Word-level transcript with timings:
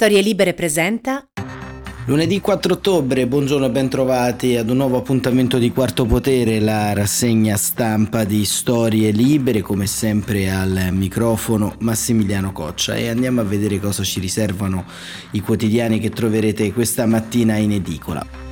Storie 0.00 0.20
Libere 0.20 0.54
presenta 0.54 1.26
Lunedì 2.04 2.40
4 2.40 2.74
ottobre, 2.74 3.26
buongiorno 3.26 3.66
e 3.66 3.70
bentrovati 3.70 4.54
ad 4.54 4.70
un 4.70 4.76
nuovo 4.76 4.98
appuntamento 4.98 5.58
di 5.58 5.72
Quarto 5.72 6.04
Potere, 6.06 6.60
la 6.60 6.92
rassegna 6.92 7.56
stampa 7.56 8.22
di 8.22 8.44
Storie 8.44 9.10
Libere, 9.10 9.60
come 9.60 9.88
sempre 9.88 10.50
al 10.50 10.90
microfono 10.92 11.74
Massimiliano 11.80 12.52
Coccia 12.52 12.94
e 12.94 13.08
andiamo 13.08 13.40
a 13.40 13.44
vedere 13.44 13.80
cosa 13.80 14.04
ci 14.04 14.20
riservano 14.20 14.84
i 15.32 15.40
quotidiani 15.40 15.98
che 15.98 16.10
troverete 16.10 16.72
questa 16.72 17.04
mattina 17.04 17.56
in 17.56 17.72
edicola. 17.72 18.47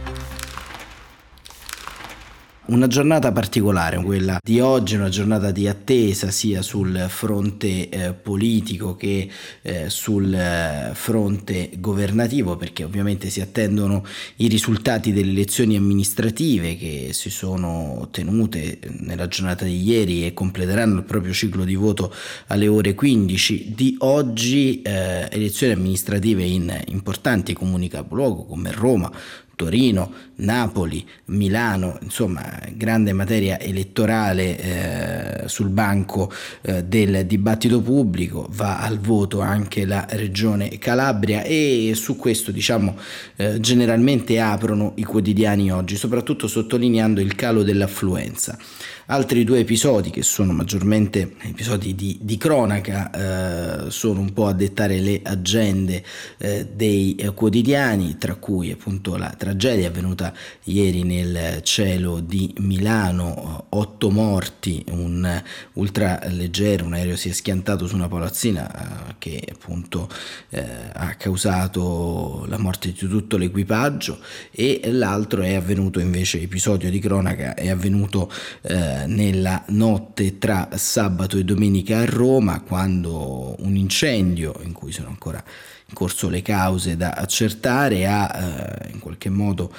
Una 2.68 2.88
giornata 2.88 3.30
particolare, 3.30 4.02
quella 4.02 4.40
di 4.42 4.58
oggi, 4.58 4.96
una 4.96 5.08
giornata 5.08 5.52
di 5.52 5.68
attesa 5.68 6.32
sia 6.32 6.62
sul 6.62 7.06
fronte 7.08 7.88
eh, 7.88 8.12
politico 8.12 8.96
che 8.96 9.30
eh, 9.62 9.88
sul 9.88 10.34
eh, 10.34 10.90
fronte 10.92 11.70
governativo, 11.78 12.56
perché 12.56 12.82
ovviamente 12.82 13.30
si 13.30 13.40
attendono 13.40 14.04
i 14.36 14.48
risultati 14.48 15.12
delle 15.12 15.30
elezioni 15.30 15.76
amministrative 15.76 16.76
che 16.76 17.10
si 17.12 17.30
sono 17.30 18.08
tenute 18.10 18.80
nella 18.98 19.28
giornata 19.28 19.64
di 19.64 19.80
ieri 19.80 20.26
e 20.26 20.34
completeranno 20.34 20.96
il 20.96 21.04
proprio 21.04 21.32
ciclo 21.32 21.62
di 21.62 21.76
voto 21.76 22.12
alle 22.48 22.66
ore 22.66 22.94
15 22.94 23.74
di 23.76 23.94
oggi, 24.00 24.82
eh, 24.82 25.28
elezioni 25.30 25.72
amministrative 25.72 26.42
in 26.42 26.76
importanti 26.86 27.52
comuni 27.52 27.88
capoluogo 27.88 28.44
come 28.44 28.72
Roma, 28.72 29.08
Torino, 29.56 30.12
Napoli, 30.36 31.06
Milano, 31.26 31.98
insomma 32.02 32.60
grande 32.72 33.12
materia 33.12 33.58
elettorale 33.58 34.58
eh, 35.44 35.48
sul 35.48 35.68
banco 35.68 36.30
eh, 36.62 36.84
del 36.84 37.26
dibattito 37.26 37.80
pubblico, 37.80 38.46
va 38.50 38.80
al 38.80 38.98
voto 38.98 39.40
anche 39.40 39.84
la 39.86 40.06
regione 40.10 40.78
Calabria 40.78 41.42
e 41.42 41.92
su 41.94 42.16
questo 42.16 42.50
diciamo 42.50 42.96
eh, 43.36 43.60
generalmente 43.60 44.38
aprono 44.40 44.92
i 44.96 45.04
quotidiani 45.04 45.72
oggi, 45.72 45.96
soprattutto 45.96 46.48
sottolineando 46.48 47.20
il 47.20 47.34
calo 47.34 47.62
dell'affluenza. 47.62 48.58
Altri 49.08 49.44
due 49.44 49.60
episodi 49.60 50.10
che 50.10 50.24
sono 50.24 50.52
maggiormente 50.52 51.36
episodi 51.42 51.94
di, 51.94 52.18
di 52.20 52.36
cronaca 52.36 53.84
eh, 53.86 53.90
sono 53.92 54.18
un 54.18 54.32
po' 54.32 54.46
a 54.46 54.52
dettare 54.52 54.98
le 54.98 55.20
agende 55.22 56.02
eh, 56.38 56.66
dei 56.74 57.14
eh, 57.14 57.32
quotidiani, 57.32 58.16
tra 58.18 58.34
cui 58.34 58.72
appunto 58.72 59.16
la 59.16 59.32
tragedia 59.38 59.86
avvenuta 59.86 60.25
ieri 60.64 61.02
nel 61.02 61.62
cielo 61.62 62.20
di 62.20 62.52
Milano, 62.58 63.66
otto 63.70 64.10
morti, 64.10 64.84
un 64.90 65.42
ultraleggero, 65.74 66.84
un 66.84 66.94
aereo 66.94 67.16
si 67.16 67.28
è 67.28 67.32
schiantato 67.32 67.86
su 67.86 67.94
una 67.94 68.08
palazzina 68.08 69.08
eh, 69.08 69.14
che 69.18 69.42
appunto 69.50 70.08
eh, 70.50 70.64
ha 70.92 71.14
causato 71.14 72.44
la 72.48 72.58
morte 72.58 72.92
di 72.92 72.94
tutto 72.94 73.36
l'equipaggio 73.36 74.18
e 74.50 74.80
l'altro 74.84 75.42
è 75.42 75.54
avvenuto 75.54 76.00
invece, 76.00 76.40
episodio 76.40 76.90
di 76.90 76.98
cronaca, 76.98 77.54
è 77.54 77.68
avvenuto 77.68 78.30
eh, 78.62 79.04
nella 79.06 79.62
notte 79.68 80.38
tra 80.38 80.68
sabato 80.74 81.36
e 81.36 81.44
domenica 81.44 81.98
a 81.98 82.04
Roma 82.04 82.60
quando 82.60 83.56
un 83.58 83.76
incendio 83.76 84.60
in 84.62 84.72
cui 84.72 84.92
sono 84.92 85.08
ancora 85.08 85.42
in 85.88 85.94
corso 85.94 86.28
le 86.28 86.42
cause 86.42 86.96
da 86.96 87.12
accertare 87.12 88.06
ha 88.06 88.84
eh, 88.84 88.90
in 88.92 88.98
qualche 88.98 89.30
modo 89.30 89.72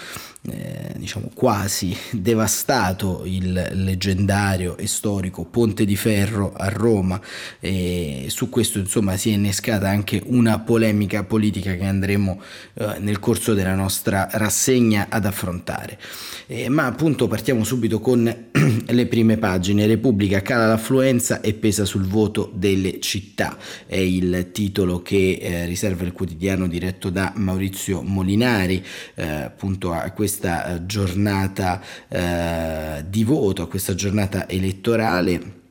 eh, 0.50 0.94
diciamo 0.96 1.30
quasi 1.34 1.96
devastato 2.12 3.24
il 3.26 3.70
leggendario 3.74 4.78
e 4.78 4.88
storico 4.88 5.44
Ponte 5.44 5.84
di 5.84 5.98
Ferro 5.98 6.54
a 6.56 6.70
Roma. 6.70 7.20
E 7.60 8.28
su 8.30 8.50
questo 8.50 8.80
insomma 8.80 9.18
si 9.18 9.30
è 9.30 9.34
innescata 9.34 9.90
anche 9.90 10.22
una 10.26 10.60
polemica 10.60 11.24
politica 11.24 11.76
che 11.76 11.84
andremo 11.84 12.42
eh, 12.76 12.96
nel 13.00 13.20
corso 13.20 13.54
della 13.54 13.76
nostra 13.76 14.30
rassegna 14.32 15.08
ad 15.10 15.26
affrontare. 15.26 16.00
Eh, 16.48 16.70
ma 16.70 16.86
appunto 16.86 17.28
partiamo 17.28 17.66
subito 17.66 18.00
con 18.00 18.24
le 18.88 19.06
prime 19.08 19.38
pagine. 19.38 19.86
Repubblica 19.86 20.42
cala 20.42 20.68
l'affluenza 20.68 21.42
e 21.42 21.56
pesa 21.56 21.84
sul 21.84 22.06
voto 22.06 22.50
delle 22.54 23.02
città. 23.02 23.58
È 23.86 23.98
il 23.98 24.50
titolo 24.54 25.02
che 25.02 25.40
eh, 25.42 25.66
riserva 25.66 26.06
il 26.06 26.14
quotidiano 26.14 26.68
diretto 26.68 27.10
da 27.10 27.34
Maurizio 27.36 28.02
Molinari 28.02 28.84
eh, 29.16 29.26
appunto 29.26 29.92
a 29.92 30.10
questa 30.12 30.37
questa 30.38 30.76
eh, 30.76 30.86
giornata 30.86 31.82
eh, 32.08 33.06
di 33.08 33.24
voto, 33.24 33.64
a 33.64 33.68
questa 33.68 33.96
giornata 33.96 34.48
elettorale 34.48 35.66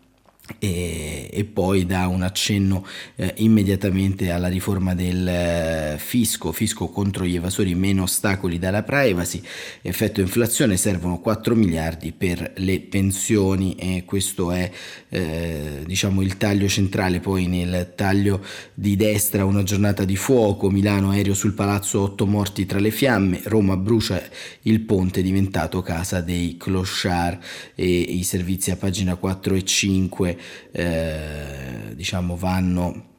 e, 0.59 1.29
e, 1.33 1.45
poi 1.45 1.87
dà 1.87 2.07
un 2.07 2.23
accenno 2.23 2.87
eh, 3.17 3.35
immediatamente 3.39 4.31
alla 4.31 4.49
riforma 4.49 4.95
del 4.95 5.27
eh, 5.27 5.97
fisco, 5.99 6.53
fisco 6.53 6.89
contro 6.89 7.25
gli 7.25 7.35
evasori, 7.35 7.75
meno 7.75 8.05
ostacoli 8.05 8.59
dalla 8.59 8.83
privacy, 8.83 9.43
effetto 9.83 10.21
inflazione, 10.21 10.77
servono 10.77 11.19
4 11.21 11.55
miliardi 11.55 12.13
per 12.13 12.53
le 12.57 12.81
pensioni. 12.81 13.75
E 13.75 14.05
questo 14.05 14.53
è 14.53 14.71
eh, 15.09 15.83
diciamo 15.85 16.23
il 16.23 16.37
taglio 16.37 16.69
centrale, 16.69 17.21
poi 17.21 17.47
nel 17.47 17.93
taglio 17.97 18.45
di 18.73 18.97
destra 18.97 19.45
una 19.45 19.63
giornata 19.63 20.05
di 20.05 20.17
fuoco, 20.17 20.71
Milano 20.71 21.11
aereo 21.11 21.35
sul 21.35 21.55
palazzo, 21.55 22.03
8 22.03 22.27
morti 22.27 22.67
tra 22.67 22.79
le 22.79 22.91
fiamme, 22.91 23.41
Roma 23.45 23.77
brucia 23.77 24.23
il 24.63 24.81
ponte 24.81 25.23
diventato 25.23 25.83
casa 25.83 26.21
dei 26.21 26.57
clochard. 26.57 27.39
E 27.75 27.85
i 27.87 28.23
servizi 28.23 28.71
a 28.71 28.77
pagina 28.77 29.17
4 29.17 29.55
e 29.55 29.65
5 29.65 30.36
eh, 30.73 31.93
diciamo 31.95 32.37
vanno 32.37 33.15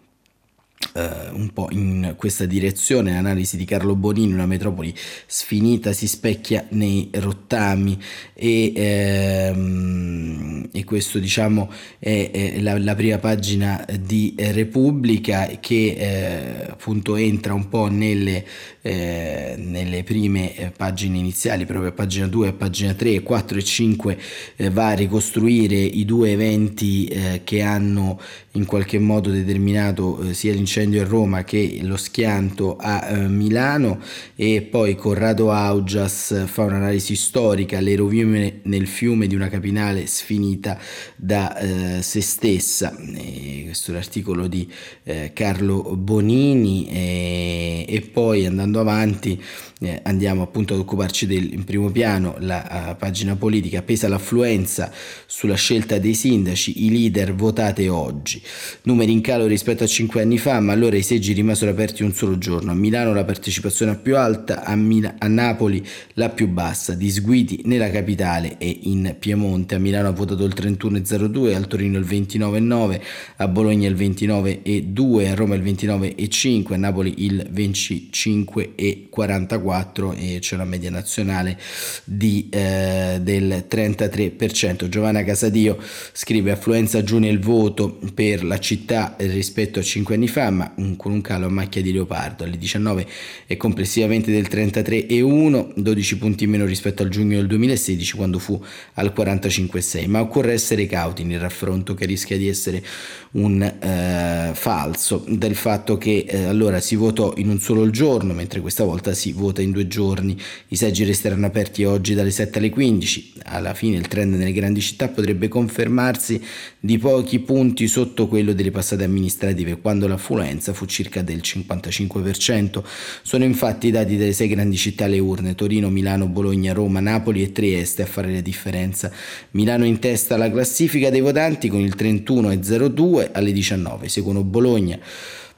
Uh, 0.94 1.36
un 1.36 1.52
po' 1.54 1.70
in 1.72 2.14
questa 2.18 2.46
direzione. 2.46 3.12
L'analisi 3.12 3.58
di 3.58 3.66
Carlo 3.66 3.96
Bonini, 3.96 4.34
una 4.34 4.46
metropoli 4.46 4.94
sfinita, 5.26 5.92
si 5.92 6.08
specchia 6.08 6.66
nei 6.70 7.10
rottami 7.14 8.00
e, 8.34 8.74
ehm, 8.76 10.70
e 10.72 10.84
questo 10.84 11.18
diciamo 11.18 11.72
è, 11.98 12.30
è 12.32 12.60
la, 12.62 12.78
la, 12.78 12.94
prima 12.94 13.18
pagina 13.18 13.84
di 14.00 14.36
Repubblica 14.38 15.48
che 15.60 15.96
eh, 15.98 16.68
appunto 16.70 17.16
entra 17.16 17.54
un 17.54 17.68
po' 17.70 17.88
nelle, 17.88 18.46
eh, 18.82 19.56
nelle 19.58 20.04
prime 20.04 20.56
eh, 20.56 20.72
pagine 20.72 21.18
iniziali, 21.18 21.66
proprio 21.66 21.90
a 21.90 21.94
pagina 21.94 22.28
2, 22.28 22.48
a 22.50 22.54
pagina 22.54 22.94
3, 22.94 23.22
4 23.22 23.58
e 23.58 23.64
5 23.64 24.18
eh, 24.56 24.70
va 24.70 24.90
a 24.90 24.94
ricostruire 24.94 25.76
i 25.76 26.06
due 26.06 26.32
eventi 26.32 27.06
eh, 27.06 27.42
che 27.44 27.62
hanno 27.62 28.20
in 28.52 28.66
qualche 28.66 29.00
modo 29.00 29.30
determinato 29.30 30.34
sia 30.34 30.54
l'incendio 30.68 31.02
a 31.02 31.06
Roma 31.06 31.46
che 31.46 31.80
lo 31.82 31.96
schianto 31.96 32.76
a 32.76 33.08
eh, 33.08 33.28
Milano 33.30 34.02
e 34.36 34.62
poi 34.70 34.96
Corrado 34.96 35.50
Augias 35.50 36.46
fa 36.46 36.64
un'analisi 36.64 37.16
storica, 37.16 37.80
le 37.80 37.96
rovine 37.96 38.60
nel 38.64 38.86
fiume 38.86 39.28
di 39.28 39.36
una 39.36 39.48
capinale 39.48 40.08
sfinita 40.08 40.78
da 41.16 41.58
eh, 41.58 42.02
se 42.02 42.20
stessa. 42.20 42.94
E 42.98 43.62
questo 43.64 43.92
è 43.92 43.94
l'articolo 43.94 44.48
di 44.48 44.70
eh, 45.04 45.32
Carlo 45.34 45.96
Bonini 45.96 46.90
e, 46.90 47.86
e 47.88 48.02
poi 48.02 48.46
andando 48.46 48.82
avanti 48.82 49.42
eh, 49.80 50.00
andiamo 50.04 50.42
appunto 50.42 50.74
ad 50.74 50.80
occuparci 50.80 51.28
del 51.28 51.54
in 51.54 51.64
primo 51.64 51.92
piano 51.92 52.36
la 52.40 52.96
pagina 52.98 53.36
politica. 53.36 53.84
Pesa 53.84 54.08
l'affluenza 54.08 54.92
sulla 55.26 55.56
scelta 55.56 56.00
dei 56.00 56.16
sindaci 56.16 56.86
i 56.86 56.90
leader 56.90 57.36
votate 57.36 57.88
oggi. 57.90 58.42
Numeri 58.84 59.12
in 59.12 59.22
calo 59.22 59.46
rispetto 59.46 59.84
a 59.84 59.88
cinque 59.88 60.22
anni 60.22 60.40
fa 60.40 60.60
ma 60.60 60.74
allora 60.74 60.96
i 60.96 61.04
seggi 61.04 61.34
rimasero 61.34 61.70
aperti 61.70 62.02
un 62.04 62.14
solo 62.14 62.40
giorno. 62.40 62.72
A 62.72 62.76
Milano 62.76 63.14
la 63.14 63.24
partecipazione 63.24 63.96
più 63.98 64.18
alta 64.18 64.64
a, 64.64 64.76
Mil- 64.76 65.14
a 65.18 65.28
Napoli 65.28 65.86
la 66.14 66.30
più 66.30 66.48
bassa. 66.48 66.94
Disguidi 66.94 67.62
nella 67.66 67.92
capitale 67.92 68.58
e 68.58 68.80
in 68.84 69.16
Piemonte. 69.20 69.76
A 69.76 69.80
Milano 69.80 70.08
ha 70.08 70.12
votato 70.12 70.44
il 70.44 70.56
31,02 70.56 71.54
al 71.54 71.68
Torino 71.68 72.00
il 72.00 72.06
29,9 72.06 73.02
a 73.38 73.48
Bologna 73.48 73.88
il 73.88 73.96
29,2 73.96 75.30
a 75.30 75.36
Roma 75.36 75.56
il 75.56 75.62
29,5 75.62 76.74
a 76.74 76.78
Napoli 76.78 77.14
il 77.18 77.48
25,44 77.54 79.66
34 79.68 80.14
e 80.14 80.38
c'è 80.40 80.56
una 80.56 80.66
media 80.66 80.90
nazionale 80.90 81.60
di, 82.04 82.48
eh, 82.50 83.20
del 83.22 83.66
33%. 83.70 84.88
Giovanna 84.88 85.24
Casadio 85.24 85.78
scrive 86.14 86.52
affluenza 86.52 87.04
giù 87.04 87.20
nel 87.20 87.40
voto 87.40 88.00
per 88.14 88.44
la 88.44 88.60
città 88.60 89.16
rispetto 89.18 89.80
a 89.80 89.84
5 89.84 90.16
anni 90.16 90.28
fa, 90.28 90.50
ma 90.50 90.74
con 90.96 91.12
un 91.12 91.22
calo 91.22 91.48
a 91.48 91.50
macchia 91.50 91.82
di 91.82 91.92
leopardo. 91.92 92.44
Alle 92.44 92.58
19 92.58 93.06
è 93.46 93.58
complessivamente 93.58 94.32
del 94.32 94.48
33,1, 94.50 95.74
12 95.76 96.18
punti 96.18 96.48
meno 96.48 96.66
rispetto 96.66 97.04
al 97.04 97.10
giugno 97.10 97.38
del 97.38 97.48
2016 97.48 98.16
quando 98.16 98.40
fu 98.40 98.62
al 98.94 99.14
45,6. 99.16 100.08
Ma 100.08 100.22
occorre 100.22 100.54
essere 100.54 100.86
cauti 100.86 101.24
nel 101.24 101.40
raffronto 101.40 101.94
che 101.94 102.06
rischia 102.06 102.38
di 102.38 102.48
essere 102.48 102.84
un 103.32 103.62
eh, 103.62 104.52
falso 104.54 105.24
del 105.28 105.56
fatto 105.56 105.98
che 105.98 106.26
eh, 106.28 106.44
allora 106.46 106.80
si 106.80 106.96
votò 106.96 107.34
in 107.38 107.50
un 107.50 107.60
solo 107.60 107.90
giorno, 107.90 108.34
mentre 108.34 108.62
questa 108.62 108.84
volta 108.84 109.14
si 109.14 109.32
vota 109.32 109.57
in 109.62 109.72
due 109.72 109.88
giorni. 109.88 110.38
I 110.70 110.76
seggi 110.76 111.04
resteranno 111.04 111.46
aperti 111.46 111.84
oggi 111.84 112.14
dalle 112.14 112.32
7 112.32 112.58
alle 112.60 112.70
15. 112.70 113.34
Alla 113.46 113.74
fine 113.74 113.98
il 113.98 114.08
trend 114.08 114.36
nelle 114.36 114.52
grandi 114.52 114.82
città 114.82 115.08
potrebbe 115.08 115.48
confermarsi 115.48 116.42
di 116.80 116.98
pochi 116.98 117.40
punti 117.40 117.88
sotto 117.88 118.28
quello 118.28 118.54
delle 118.54 118.72
passate 118.72 119.04
amministrative, 119.04 119.80
quando 119.80 120.08
l'affluenza 120.08 120.74
fu 120.74 120.86
circa 120.86 121.22
del 121.22 121.42
55%. 121.44 122.84
Sono 123.22 123.44
infatti 123.44 123.88
i 123.88 123.92
dati 123.92 124.18
delle 124.18 124.34
sei 124.34 124.48
grandi 124.48 124.78
città 124.78 125.06
alle 125.06 125.20
urne, 125.20 125.56
Torino, 125.56 125.90
Milano, 125.90 126.28
Bologna, 126.28 126.74
Roma, 126.74 127.00
Napoli 127.00 127.44
e 127.44 127.52
Trieste 127.52 128.02
a 128.02 128.06
fare 128.06 128.32
la 128.32 128.42
differenza. 128.42 129.12
Milano 129.52 129.86
in 129.86 130.00
testa 130.00 130.36
alla 130.36 130.52
classifica 130.52 131.10
dei 131.10 131.22
votanti 131.22 131.70
con 131.70 131.80
il 131.80 131.96
31,02 131.98 133.30
alle 133.34 133.52
19, 133.52 134.08
seguono 134.10 134.44
Bologna 134.44 135.00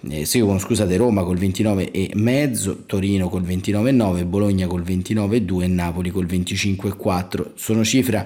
eh, 0.07 0.25
seguono 0.25 0.60
scusate, 0.60 0.96
Roma 0.96 1.24
col 1.24 1.38
29,5, 1.38 2.86
Torino 2.86 3.28
col 3.28 3.44
29,9, 3.44 4.25
Bologna 4.25 4.68
col 4.68 4.81
29,2 4.81 5.62
e 5.63 5.68
Napoli 5.68 6.10
col 6.10 6.25
25,4. 6.25 7.51
Sono 7.56 7.84
cifra 7.84 8.25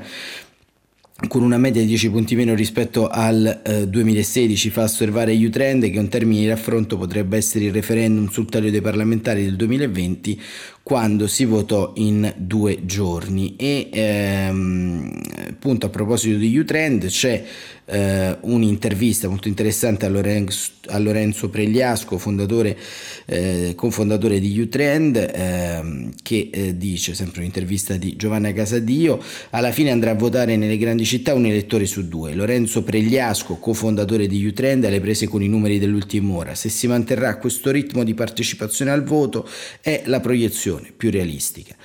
con 1.27 1.41
una 1.41 1.57
media 1.57 1.81
di 1.81 1.87
10 1.87 2.09
punti 2.09 2.35
meno 2.35 2.53
rispetto 2.53 3.07
al 3.07 3.61
eh, 3.63 3.87
2016 3.87 4.69
fa 4.69 4.83
osservare 4.83 5.33
U-Trend 5.33 5.89
che 5.89 5.99
un 5.99 6.09
termine 6.09 6.41
di 6.41 6.47
raffronto 6.47 6.97
potrebbe 6.97 7.37
essere 7.37 7.65
il 7.65 7.71
referendum 7.71 8.29
sul 8.29 8.49
taglio 8.49 8.71
dei 8.71 8.81
parlamentari 8.81 9.43
del 9.43 9.55
2020 9.55 10.41
quando 10.81 11.27
si 11.27 11.45
votò 11.45 11.93
in 11.95 12.33
due 12.35 12.85
giorni 12.85 13.55
e 13.55 13.89
ehm, 13.91 15.21
appunto 15.49 15.85
a 15.85 15.89
proposito 15.89 16.37
di 16.37 16.57
U-Trend 16.57 17.05
c'è 17.05 17.43
eh, 17.85 18.37
un'intervista 18.41 19.27
molto 19.27 19.47
interessante 19.47 20.05
a 20.05 20.09
Lorenzo, 20.09 20.71
a 20.87 20.97
Lorenzo 20.99 21.49
Pregliasco, 21.49 22.17
fondatore, 22.17 22.77
eh, 23.25 23.73
cofondatore 23.75 24.39
di 24.39 24.59
U-Trend, 24.59 25.15
eh, 25.15 26.09
che 26.21 26.73
dice, 26.75 27.13
sempre 27.13 27.39
un'intervista 27.39 27.95
di 27.95 28.15
Giovanna 28.15 28.51
Casadio, 28.53 29.21
alla 29.51 29.71
fine 29.71 29.91
andrà 29.91 30.11
a 30.11 30.15
votare 30.15 30.55
nelle 30.55 30.77
grandi 30.77 31.05
città 31.05 31.33
un 31.33 31.45
elettore 31.45 31.85
su 31.85 32.07
due. 32.07 32.33
Lorenzo 32.33 32.83
Pregliasco, 32.83 33.55
cofondatore 33.55 34.27
di 34.27 34.45
U-Trend, 34.45 34.85
alle 34.85 35.01
prese 35.01 35.27
con 35.27 35.41
i 35.41 35.47
numeri 35.47 35.79
dell'ultima 35.79 36.35
ora. 36.35 36.55
Se 36.55 36.69
si 36.69 36.87
manterrà 36.87 37.37
questo 37.37 37.71
ritmo 37.71 38.03
di 38.03 38.13
partecipazione 38.13 38.91
al 38.91 39.03
voto 39.03 39.47
è 39.81 40.03
la 40.05 40.19
proiezione 40.19 40.91
più 40.95 41.11
realistica. 41.11 41.75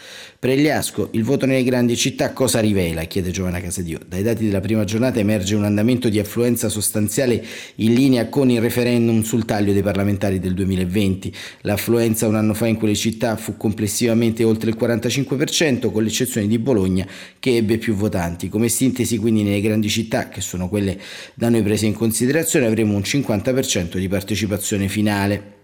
Pregliasco, 0.41 1.09
il 1.15 1.25
voto 1.25 1.47
nelle 1.47 1.65
grandi 1.65 1.97
città 1.97 2.33
cosa 2.33 2.61
rivela? 2.61 3.03
chiede 3.03 3.33
Giovanna 3.33 3.61
Casadio. 3.61 3.99
Dai 4.07 4.23
dati 4.23 4.45
della 4.45 4.61
prima 4.61 4.85
giornata 4.85 5.19
emerge 5.19 5.57
un 5.57 5.65
andamento 5.65 6.09
di 6.09 6.21
affluenza 6.21 6.69
sostanziale 6.69 7.45
in 7.77 7.93
linea 7.93 8.29
con 8.29 8.49
il 8.49 8.61
referendum 8.61 9.23
sul 9.23 9.45
taglio 9.45 9.73
dei 9.73 9.83
parlamentari 9.83 10.39
del 10.39 10.55
2020. 10.55 11.35
L'affluenza 11.63 12.29
un 12.29 12.37
anno 12.37 12.55
fa 12.55 12.69
in 12.69 12.77
quelle 12.77 12.95
città 12.95 13.35
fu 13.35 13.57
complessivamente 13.57 14.45
oltre 14.45 14.71
il 14.71 14.77
45%, 14.79 15.91
con 15.91 16.05
l'eccezione 16.05 16.47
di 16.47 16.61
Bologna 16.61 17.05
che 17.41 17.57
ebbe 17.57 17.79
più 17.79 17.95
votanti. 17.95 18.49
Come 18.49 18.69
sintesi 18.69 19.19
quindi 19.19 19.43
nelle 19.43 19.61
grandi 19.61 19.89
città, 19.89 20.29
che 20.29 20.41
sono 20.41 20.69
quelle 20.69 21.01
da 21.35 21.49
noi 21.49 21.65
prese 21.65 21.87
in 21.87 21.95
considerazione, 21.95 22.67
avremo 22.67 22.95
un 22.95 23.03
50% 23.03 23.97
di 23.97 24.07
partecipazione 24.07 24.87
finale. 24.87 25.57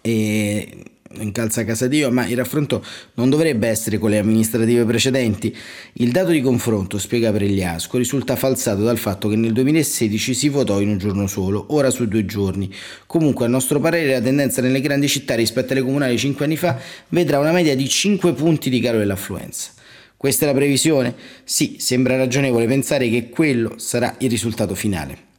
E 0.00 0.93
incalza 1.18 1.64
Casadio, 1.64 2.10
ma 2.10 2.26
il 2.26 2.36
raffronto 2.36 2.84
non 3.14 3.30
dovrebbe 3.30 3.68
essere 3.68 3.98
con 3.98 4.10
le 4.10 4.18
amministrative 4.18 4.84
precedenti. 4.84 5.54
Il 5.94 6.10
dato 6.10 6.30
di 6.30 6.40
confronto, 6.40 6.98
spiega 6.98 7.32
Pregliasco, 7.32 7.98
risulta 7.98 8.36
falsato 8.36 8.82
dal 8.82 8.98
fatto 8.98 9.28
che 9.28 9.36
nel 9.36 9.52
2016 9.52 10.34
si 10.34 10.48
votò 10.48 10.80
in 10.80 10.88
un 10.88 10.98
giorno 10.98 11.26
solo, 11.26 11.66
ora 11.70 11.90
su 11.90 12.06
due 12.06 12.24
giorni. 12.24 12.72
Comunque, 13.06 13.46
a 13.46 13.48
nostro 13.48 13.80
parere, 13.80 14.12
la 14.12 14.20
tendenza 14.20 14.60
nelle 14.60 14.80
grandi 14.80 15.08
città 15.08 15.34
rispetto 15.34 15.72
alle 15.72 15.82
comunali 15.82 16.18
5 16.18 16.44
anni 16.44 16.56
fa 16.56 16.78
vedrà 17.08 17.38
una 17.38 17.52
media 17.52 17.74
di 17.74 17.88
5 17.88 18.32
punti 18.32 18.70
di 18.70 18.80
calo 18.80 18.98
dell'affluenza. 18.98 19.70
Questa 20.16 20.44
è 20.44 20.48
la 20.48 20.54
previsione? 20.54 21.14
Sì, 21.44 21.76
sembra 21.78 22.16
ragionevole 22.16 22.66
pensare 22.66 23.10
che 23.10 23.28
quello 23.28 23.74
sarà 23.76 24.14
il 24.18 24.30
risultato 24.30 24.74
finale 24.74 25.32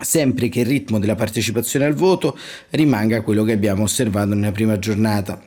sempre 0.00 0.48
che 0.48 0.60
il 0.60 0.66
ritmo 0.66 0.98
della 0.98 1.14
partecipazione 1.14 1.84
al 1.84 1.94
voto 1.94 2.36
rimanga 2.70 3.22
quello 3.22 3.44
che 3.44 3.52
abbiamo 3.52 3.84
osservato 3.84 4.34
nella 4.34 4.52
prima 4.52 4.78
giornata. 4.78 5.40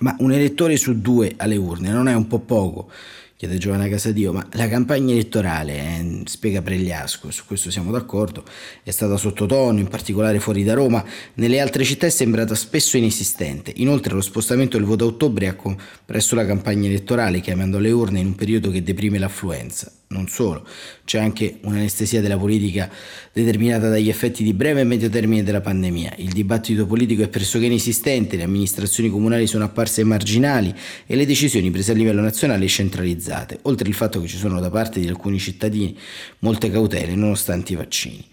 Ma 0.00 0.14
un 0.18 0.32
elettore 0.32 0.76
su 0.76 1.00
due 1.00 1.34
alle 1.36 1.56
urne 1.56 1.90
non 1.90 2.08
è 2.08 2.14
un 2.14 2.26
po' 2.26 2.40
poco 2.40 2.90
chiede 3.38 3.56
Giovanna 3.56 3.86
Casadio, 3.86 4.32
ma 4.32 4.44
la 4.54 4.66
campagna 4.66 5.12
elettorale, 5.12 5.74
eh, 5.74 6.22
spiega 6.24 6.60
Pregliasco, 6.60 7.30
su 7.30 7.44
questo 7.46 7.70
siamo 7.70 7.92
d'accordo, 7.92 8.42
è 8.82 8.90
stata 8.90 9.16
sottotono, 9.16 9.78
in 9.78 9.86
particolare 9.86 10.40
fuori 10.40 10.64
da 10.64 10.74
Roma, 10.74 11.04
nelle 11.34 11.60
altre 11.60 11.84
città 11.84 12.06
è 12.06 12.10
sembrata 12.10 12.56
spesso 12.56 12.96
inesistente. 12.96 13.72
Inoltre 13.76 14.12
lo 14.12 14.22
spostamento 14.22 14.76
del 14.76 14.86
voto 14.86 15.04
a 15.04 15.06
ottobre 15.06 15.46
ha 15.46 15.54
compresso 15.54 16.34
la 16.34 16.44
campagna 16.44 16.88
elettorale, 16.88 17.38
chiamando 17.38 17.78
le 17.78 17.92
urne 17.92 18.18
in 18.18 18.26
un 18.26 18.34
periodo 18.34 18.72
che 18.72 18.82
deprime 18.82 19.20
l'affluenza. 19.20 19.92
Non 20.10 20.26
solo, 20.26 20.66
c'è 21.04 21.18
anche 21.18 21.58
un'anestesia 21.64 22.22
della 22.22 22.38
politica 22.38 22.90
determinata 23.30 23.90
dagli 23.90 24.08
effetti 24.08 24.42
di 24.42 24.54
breve 24.54 24.80
e 24.80 24.84
medio 24.84 25.10
termine 25.10 25.42
della 25.42 25.60
pandemia. 25.60 26.14
Il 26.16 26.32
dibattito 26.32 26.86
politico 26.86 27.22
è 27.22 27.28
pressoché 27.28 27.66
inesistente, 27.66 28.38
le 28.38 28.44
amministrazioni 28.44 29.10
comunali 29.10 29.46
sono 29.46 29.64
apparse 29.64 30.04
marginali 30.04 30.74
e 31.04 31.14
le 31.14 31.26
decisioni 31.26 31.70
prese 31.70 31.92
a 31.92 31.94
livello 31.94 32.22
nazionale 32.22 32.66
centralizzate, 32.68 33.58
oltre 33.62 33.86
al 33.86 33.94
fatto 33.94 34.18
che 34.22 34.28
ci 34.28 34.38
sono 34.38 34.60
da 34.60 34.70
parte 34.70 34.98
di 34.98 35.08
alcuni 35.08 35.38
cittadini 35.38 35.94
molte 36.38 36.70
cautele 36.70 37.14
nonostante 37.14 37.74
i 37.74 37.76
vaccini. 37.76 38.24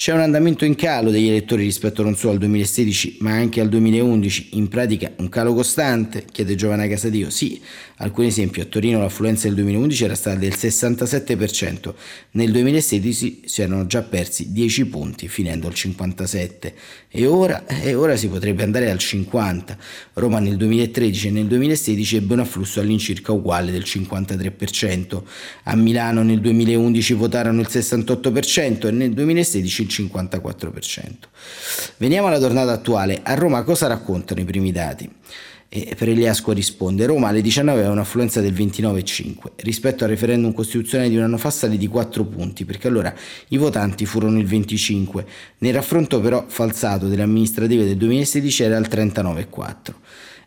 C'è 0.00 0.14
un 0.14 0.20
andamento 0.20 0.64
in 0.64 0.76
calo 0.76 1.10
degli 1.10 1.28
elettori 1.28 1.62
rispetto 1.62 2.02
non 2.02 2.16
solo 2.16 2.32
al 2.32 2.38
2016 2.38 3.18
ma 3.20 3.32
anche 3.32 3.60
al 3.60 3.68
2011, 3.68 4.48
in 4.52 4.68
pratica 4.68 5.12
un 5.16 5.28
calo 5.28 5.52
costante, 5.52 6.24
chiede 6.32 6.54
Giovanna 6.54 6.88
Casadio. 6.88 7.28
Sì, 7.28 7.60
alcuni 7.96 8.28
esempi, 8.28 8.62
a 8.62 8.64
Torino 8.64 8.98
l'affluenza 8.98 9.46
del 9.46 9.56
2011 9.56 10.04
era 10.04 10.14
stata 10.14 10.38
del 10.38 10.54
67%, 10.56 11.92
nel 12.30 12.50
2016 12.50 13.42
si 13.44 13.60
erano 13.60 13.86
già 13.86 14.00
persi 14.00 14.52
10 14.52 14.86
punti 14.86 15.28
finendo 15.28 15.66
al 15.66 15.74
57% 15.74 16.72
e 17.10 17.26
ora, 17.26 17.66
e 17.66 17.92
ora 17.92 18.16
si 18.16 18.28
potrebbe 18.28 18.62
andare 18.62 18.90
al 18.90 18.96
50%. 18.96 19.76
Roma 20.14 20.38
nel 20.38 20.56
2013 20.56 21.28
e 21.28 21.30
nel 21.30 21.46
2016 21.46 22.16
ebbe 22.16 22.32
un 22.32 22.40
afflusso 22.40 22.80
all'incirca 22.80 23.32
uguale 23.32 23.70
del 23.70 23.82
53%, 23.84 25.22
a 25.64 25.76
Milano 25.76 26.22
nel 26.22 26.40
2011 26.40 27.12
votarono 27.12 27.60
il 27.60 27.68
68% 27.70 28.86
e 28.86 28.90
nel 28.92 29.12
2016 29.12 29.82
il 29.82 29.88
54%. 29.90 31.10
Veniamo 31.96 32.28
alla 32.28 32.38
tornata 32.38 32.72
attuale. 32.72 33.20
A 33.22 33.34
Roma 33.34 33.62
cosa 33.64 33.86
raccontano 33.88 34.40
i 34.40 34.44
primi 34.44 34.72
dati? 34.72 35.10
E 35.72 35.94
Preliasco 35.96 36.50
risponde: 36.50 37.06
Roma 37.06 37.28
alle 37.28 37.42
19 37.42 37.78
aveva 37.78 37.92
un'affluenza 37.92 38.40
del 38.40 38.52
29,5 38.52 39.34
rispetto 39.56 40.02
al 40.02 40.10
referendum 40.10 40.52
costituzionale 40.52 41.08
di 41.08 41.16
un 41.16 41.22
anno 41.22 41.38
fa 41.38 41.50
sale 41.50 41.76
di 41.76 41.86
4 41.86 42.24
punti, 42.24 42.64
perché 42.64 42.88
allora 42.88 43.14
i 43.48 43.56
votanti 43.56 44.04
furono 44.04 44.38
il 44.38 44.46
25. 44.46 45.24
Nel 45.58 45.74
raffronto 45.74 46.20
però 46.20 46.44
falsato 46.48 47.06
delle 47.06 47.22
amministrative 47.22 47.84
del 47.84 47.96
2016 47.96 48.62
era 48.64 48.76
il 48.78 48.88
39,4. 48.90 49.94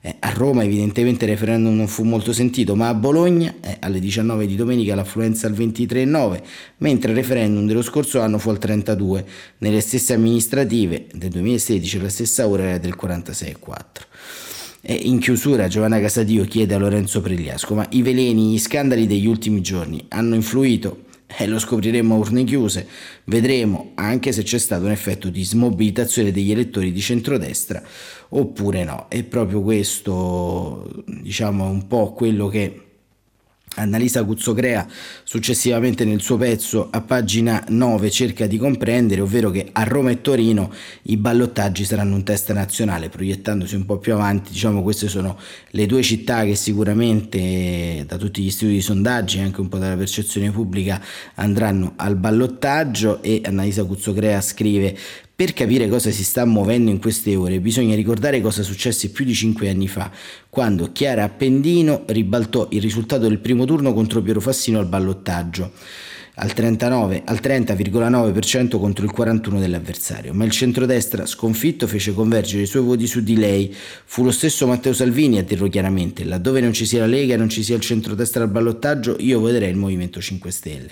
Eh, 0.05 0.17
a 0.19 0.31
Roma 0.31 0.66
evidentemente 0.66 1.23
il 1.23 1.31
referendum 1.31 1.73
non 1.73 1.87
fu 1.87 2.04
molto 2.04 2.33
sentito, 2.33 2.75
ma 2.75 2.89
a 2.89 2.94
Bologna 2.94 3.56
eh, 3.61 3.78
alle 3.80 4.01
19 4.01 4.45
di 4.45 4.57
domenica 4.57 4.95
l'affluenza 4.95 5.47
al 5.47 5.54
23,9, 5.54 6.42
mentre 6.80 7.11
il 7.11 7.16
referendum 7.16 7.66
dello 7.66 7.81
scorso 7.81 8.19
anno 8.19 8.37
fu 8.37 8.49
al 8.49 8.57
32. 8.57 9.25
Nelle 9.59 9.80
stesse 9.80 10.13
amministrative 10.13 11.07
del 11.13 11.30
2016 11.30 12.01
la 12.01 12.09
stessa 12.09 12.49
ora 12.49 12.63
era 12.63 12.78
del 12.80 12.97
46,4. 13.01 13.81
E 14.81 14.94
in 14.94 15.19
chiusura 15.19 15.69
Giovanna 15.69 16.01
Casadio 16.01 16.44
chiede 16.44 16.73
a 16.73 16.80
Lorenzo 16.80 17.21
Pregliasco, 17.21 17.73
ma 17.73 17.87
i 17.92 18.01
veleni, 18.01 18.51
gli 18.51 18.59
scandali 18.59 19.07
degli 19.07 19.25
ultimi 19.25 19.61
giorni 19.61 20.04
hanno 20.09 20.35
influito? 20.35 21.11
Eh, 21.37 21.47
lo 21.47 21.57
scopriremo 21.57 22.13
a 22.13 22.18
urne 22.18 22.44
chiuse, 22.44 22.87
vedremo 23.25 23.92
anche 23.95 24.31
se 24.31 24.44
c'è 24.44 24.59
stato 24.59 24.85
un 24.85 24.92
effetto 24.92 25.30
di 25.30 25.44
smobilitazione 25.44 26.31
degli 26.31 26.52
elettori 26.52 26.92
di 26.92 27.02
centrodestra 27.02 27.81
oppure 28.30 28.83
no. 28.83 29.07
È 29.09 29.23
proprio 29.23 29.61
questo, 29.61 31.04
diciamo, 31.06 31.66
un 31.66 31.87
po' 31.87 32.13
quello 32.13 32.47
che 32.47 32.82
Annalisa 33.75 34.23
Cuzzocrea 34.23 34.87
successivamente 35.23 36.06
nel 36.06 36.21
suo 36.21 36.37
pezzo 36.37 36.89
a 36.92 37.01
pagina 37.01 37.63
9 37.68 38.09
cerca 38.09 38.47
di 38.47 38.57
comprendere, 38.57 39.21
ovvero 39.21 39.49
che 39.49 39.69
a 39.71 39.83
Roma 39.83 40.11
e 40.11 40.21
Torino 40.21 40.71
i 41.03 41.18
ballottaggi 41.18 41.85
saranno 41.85 42.15
un 42.15 42.23
test 42.23 42.51
nazionale, 42.53 43.09
proiettandosi 43.09 43.75
un 43.75 43.85
po' 43.85 43.97
più 43.97 44.13
avanti, 44.13 44.51
diciamo 44.51 44.81
queste 44.83 45.07
sono 45.07 45.37
le 45.71 45.85
due 45.85 46.01
città 46.01 46.44
che 46.44 46.56
sicuramente 46.56 48.03
da 48.07 48.18
tutti 48.18 48.42
gli 48.42 48.47
istituti 48.47 48.73
di 48.73 48.81
sondaggi 48.81 49.39
e 49.39 49.42
anche 49.42 49.61
un 49.61 49.69
po' 49.69 49.77
dalla 49.77 49.97
percezione 49.97 50.51
pubblica 50.51 51.01
andranno 51.35 51.94
al 51.95 52.15
ballottaggio 52.15 53.21
e 53.21 53.42
Annalisa 53.44 53.83
Cuzzocrea 53.83 54.39
scrive 54.42 54.95
per 55.35 55.54
capire 55.54 55.90
cosa 55.90 56.11
si 56.11 56.23
sta 56.23 56.45
muovendo 56.45 56.92
in 56.92 56.99
queste 56.99 57.35
ore 57.35 57.59
bisogna 57.59 57.95
ricordare 57.95 58.40
cosa 58.40 58.61
successe 58.61 59.09
più 59.09 59.25
di 59.25 59.33
cinque 59.33 59.68
anni 59.68 59.87
fa, 59.87 60.11
quando 60.47 60.92
Chiara 60.92 61.23
Appendino 61.23 62.04
ribaltò 62.06 62.68
il 62.69 62.81
risultato 62.81 63.28
del 63.28 63.40
primo 63.40 63.66
turno 63.66 63.94
contro 63.94 64.21
Piero 64.21 64.40
Fassino 64.40 64.78
al 64.78 64.85
ballottaggio. 64.85 65.71
Al, 66.35 66.52
39, 66.52 67.21
al 67.25 67.40
30,9% 67.42 68.80
contro 68.80 69.06
il 69.06 69.13
41% 69.16 69.59
dell'avversario, 69.59 70.33
ma 70.33 70.45
il 70.45 70.52
centrodestra 70.52 71.28
sconfitto 71.28 71.85
fece 71.85 72.13
convergere 72.13 72.63
i 72.63 72.66
suoi 72.66 72.81
voti 72.83 73.06
su 73.06 73.21
di 73.21 73.35
lei. 73.35 73.73
Fu 74.06 74.23
lo 74.23 74.31
stesso 74.31 74.66
Matteo 74.66 74.94
Salvini 74.94 75.37
a 75.37 75.44
dirlo 75.44 75.68
chiaramente, 75.68 76.23
laddove 76.23 76.59
non 76.59 76.73
ci 76.73 76.87
sia 76.87 77.02
la 77.02 77.06
Lega 77.06 77.37
non 77.37 77.49
ci 77.49 77.61
sia 77.61 77.75
il 77.75 77.81
centrodestra 77.81 78.44
al 78.44 78.49
ballottaggio, 78.49 79.16
io 79.19 79.40
voterei 79.40 79.69
il 79.69 79.78
Movimento 79.78 80.19
5 80.19 80.49
Stelle. 80.49 80.92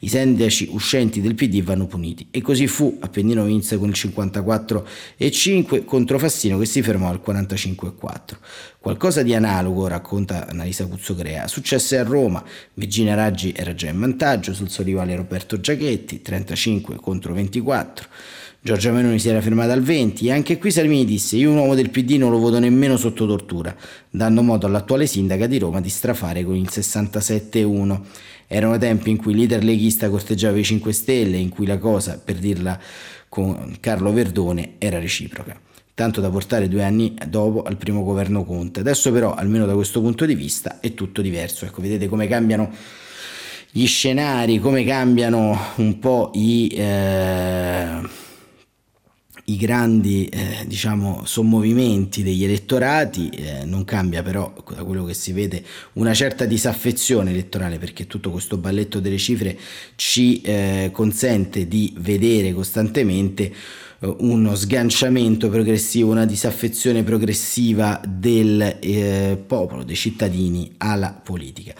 I 0.00 0.08
sindaci 0.08 0.68
uscenti 0.70 1.20
del 1.20 1.34
PD 1.34 1.62
vanno 1.62 1.86
puniti. 1.86 2.28
E 2.30 2.42
così 2.42 2.66
fu, 2.66 2.98
Appennino 3.00 3.44
vinse 3.44 3.78
con 3.78 3.88
il 3.88 3.94
54,5 3.96 5.84
contro 5.84 6.18
Fassino 6.18 6.58
che 6.58 6.66
si 6.66 6.82
fermò 6.82 7.08
al 7.08 7.22
45,4. 7.24 8.36
Qualcosa 8.86 9.22
di 9.22 9.34
analogo, 9.34 9.88
racconta 9.88 10.46
Annalisa 10.46 10.86
Cuzzocrea, 10.86 11.48
successe 11.48 11.98
a 11.98 12.04
Roma. 12.04 12.44
Virginia 12.74 13.16
Raggi 13.16 13.52
era 13.52 13.74
già 13.74 13.88
in 13.88 13.98
vantaggio 13.98 14.54
sul 14.54 14.70
suo 14.76 14.84
rivale 14.84 15.16
Roberto 15.16 15.58
Giachetti, 15.58 16.20
35 16.20 16.96
contro 16.96 17.32
24. 17.32 18.08
Giorgia 18.60 18.92
Meloni 18.92 19.18
si 19.18 19.28
era 19.28 19.40
fermata 19.40 19.72
al 19.72 19.80
20 19.82 20.26
e 20.26 20.32
anche 20.32 20.58
qui 20.58 20.70
Salvini 20.70 21.04
disse 21.04 21.36
io 21.36 21.50
un 21.50 21.56
uomo 21.56 21.74
del 21.74 21.88
PD 21.88 22.16
non 22.16 22.30
lo 22.30 22.38
voto 22.38 22.58
nemmeno 22.58 22.96
sotto 22.96 23.26
tortura, 23.26 23.74
dando 24.10 24.42
modo 24.42 24.66
all'attuale 24.66 25.06
sindaca 25.06 25.46
di 25.46 25.58
Roma 25.58 25.80
di 25.80 25.88
strafare 25.88 26.44
con 26.44 26.56
il 26.56 26.68
67-1. 26.70 28.00
Erano 28.48 28.76
tempi 28.76 29.10
in 29.10 29.16
cui 29.16 29.32
il 29.32 29.38
leader 29.38 29.64
leghista 29.64 30.10
corteggiava 30.10 30.58
i 30.58 30.64
5 30.64 30.92
Stelle, 30.92 31.36
in 31.36 31.48
cui 31.48 31.66
la 31.66 31.78
cosa, 31.78 32.20
per 32.22 32.36
dirla 32.36 32.78
con 33.28 33.76
Carlo 33.80 34.12
Verdone, 34.12 34.72
era 34.78 34.98
reciproca 34.98 35.58
tanto 35.94 36.20
da 36.20 36.28
portare 36.28 36.68
due 36.68 36.84
anni 36.84 37.16
dopo 37.26 37.62
al 37.62 37.78
primo 37.78 38.02
governo 38.02 38.44
Conte. 38.44 38.80
Adesso 38.80 39.10
però, 39.12 39.32
almeno 39.32 39.64
da 39.64 39.72
questo 39.72 40.02
punto 40.02 40.26
di 40.26 40.34
vista, 40.34 40.78
è 40.80 40.92
tutto 40.92 41.22
diverso. 41.22 41.64
Ecco, 41.64 41.80
vedete 41.80 42.06
come 42.06 42.26
cambiano 42.26 42.70
gli 43.76 43.86
scenari, 43.86 44.58
come 44.58 44.84
cambiano 44.84 45.54
un 45.76 45.98
po' 45.98 46.30
i... 46.32 46.68
Eh, 46.68 48.24
i 49.48 49.56
grandi 49.56 50.26
eh, 50.26 50.64
diciamo, 50.66 51.22
sommovimenti 51.24 52.24
degli 52.24 52.42
elettorati, 52.42 53.28
eh, 53.28 53.64
non 53.64 53.84
cambia 53.84 54.20
però 54.20 54.52
da 54.74 54.82
quello 54.82 55.04
che 55.04 55.14
si 55.14 55.30
vede 55.30 55.62
una 55.92 56.12
certa 56.14 56.46
disaffezione 56.46 57.30
elettorale 57.30 57.78
perché 57.78 58.08
tutto 58.08 58.32
questo 58.32 58.56
balletto 58.56 58.98
delle 58.98 59.18
cifre 59.18 59.56
ci 59.94 60.40
eh, 60.40 60.90
consente 60.92 61.68
di 61.68 61.94
vedere 61.98 62.52
costantemente 62.52 63.52
uno 64.20 64.54
sganciamento 64.54 65.48
progressivo, 65.48 66.10
una 66.10 66.26
disaffezione 66.26 67.02
progressiva 67.02 68.00
del 68.06 68.78
eh, 68.80 69.42
popolo, 69.46 69.82
dei 69.82 69.96
cittadini 69.96 70.74
alla 70.78 71.12
politica. 71.12 71.74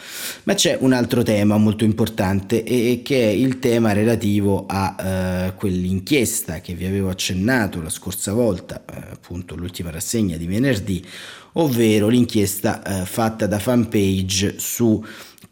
Ma 0.44 0.54
c'è 0.54 0.76
un 0.80 0.92
altro 0.92 1.22
tema 1.22 1.56
molto 1.56 1.84
importante 1.84 2.64
e, 2.64 3.02
che 3.04 3.22
è 3.22 3.30
il 3.30 3.58
tema 3.58 3.92
relativo 3.92 4.64
a 4.66 4.96
eh, 4.98 5.54
quell'inchiesta 5.54 6.60
che 6.60 6.74
vi 6.74 6.86
avevo 6.86 7.08
accennato 7.08 7.80
la 7.80 7.90
scorsa 7.90 8.32
volta, 8.32 8.84
eh, 8.84 9.12
appunto 9.12 9.54
l'ultima 9.54 9.90
rassegna 9.90 10.36
di 10.36 10.46
venerdì, 10.46 11.04
ovvero 11.52 12.08
l'inchiesta 12.08 12.82
eh, 12.82 13.06
fatta 13.06 13.46
da 13.46 13.58
fanpage 13.58 14.54
su 14.58 15.02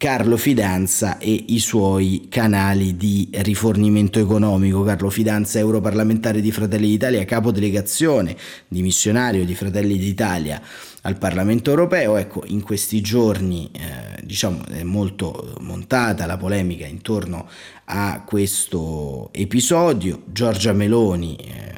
Carlo 0.04 0.36
Fidanza 0.36 1.16
e 1.16 1.44
i 1.48 1.58
suoi 1.58 2.26
canali 2.28 2.94
di 2.94 3.26
rifornimento 3.36 4.18
economico. 4.18 4.82
Carlo 4.82 5.08
Fidanza, 5.08 5.58
europarlamentare 5.58 6.42
di 6.42 6.52
Fratelli 6.52 6.88
d'Italia, 6.88 7.24
capo 7.24 7.50
delegazione 7.50 8.36
dimissionario 8.68 9.46
di 9.46 9.54
Fratelli 9.54 9.96
d'Italia 9.96 10.60
al 11.00 11.16
Parlamento 11.16 11.70
europeo. 11.70 12.18
Ecco, 12.18 12.42
in 12.48 12.60
questi 12.60 13.00
giorni 13.00 13.70
eh, 13.72 14.22
diciamo, 14.22 14.66
è 14.66 14.82
molto 14.82 15.54
montata 15.60 16.26
la 16.26 16.36
polemica 16.36 16.84
intorno 16.84 17.48
a 17.86 18.24
questo 18.26 19.30
episodio. 19.32 20.24
Giorgia 20.26 20.74
Meloni 20.74 21.34
eh, 21.36 21.72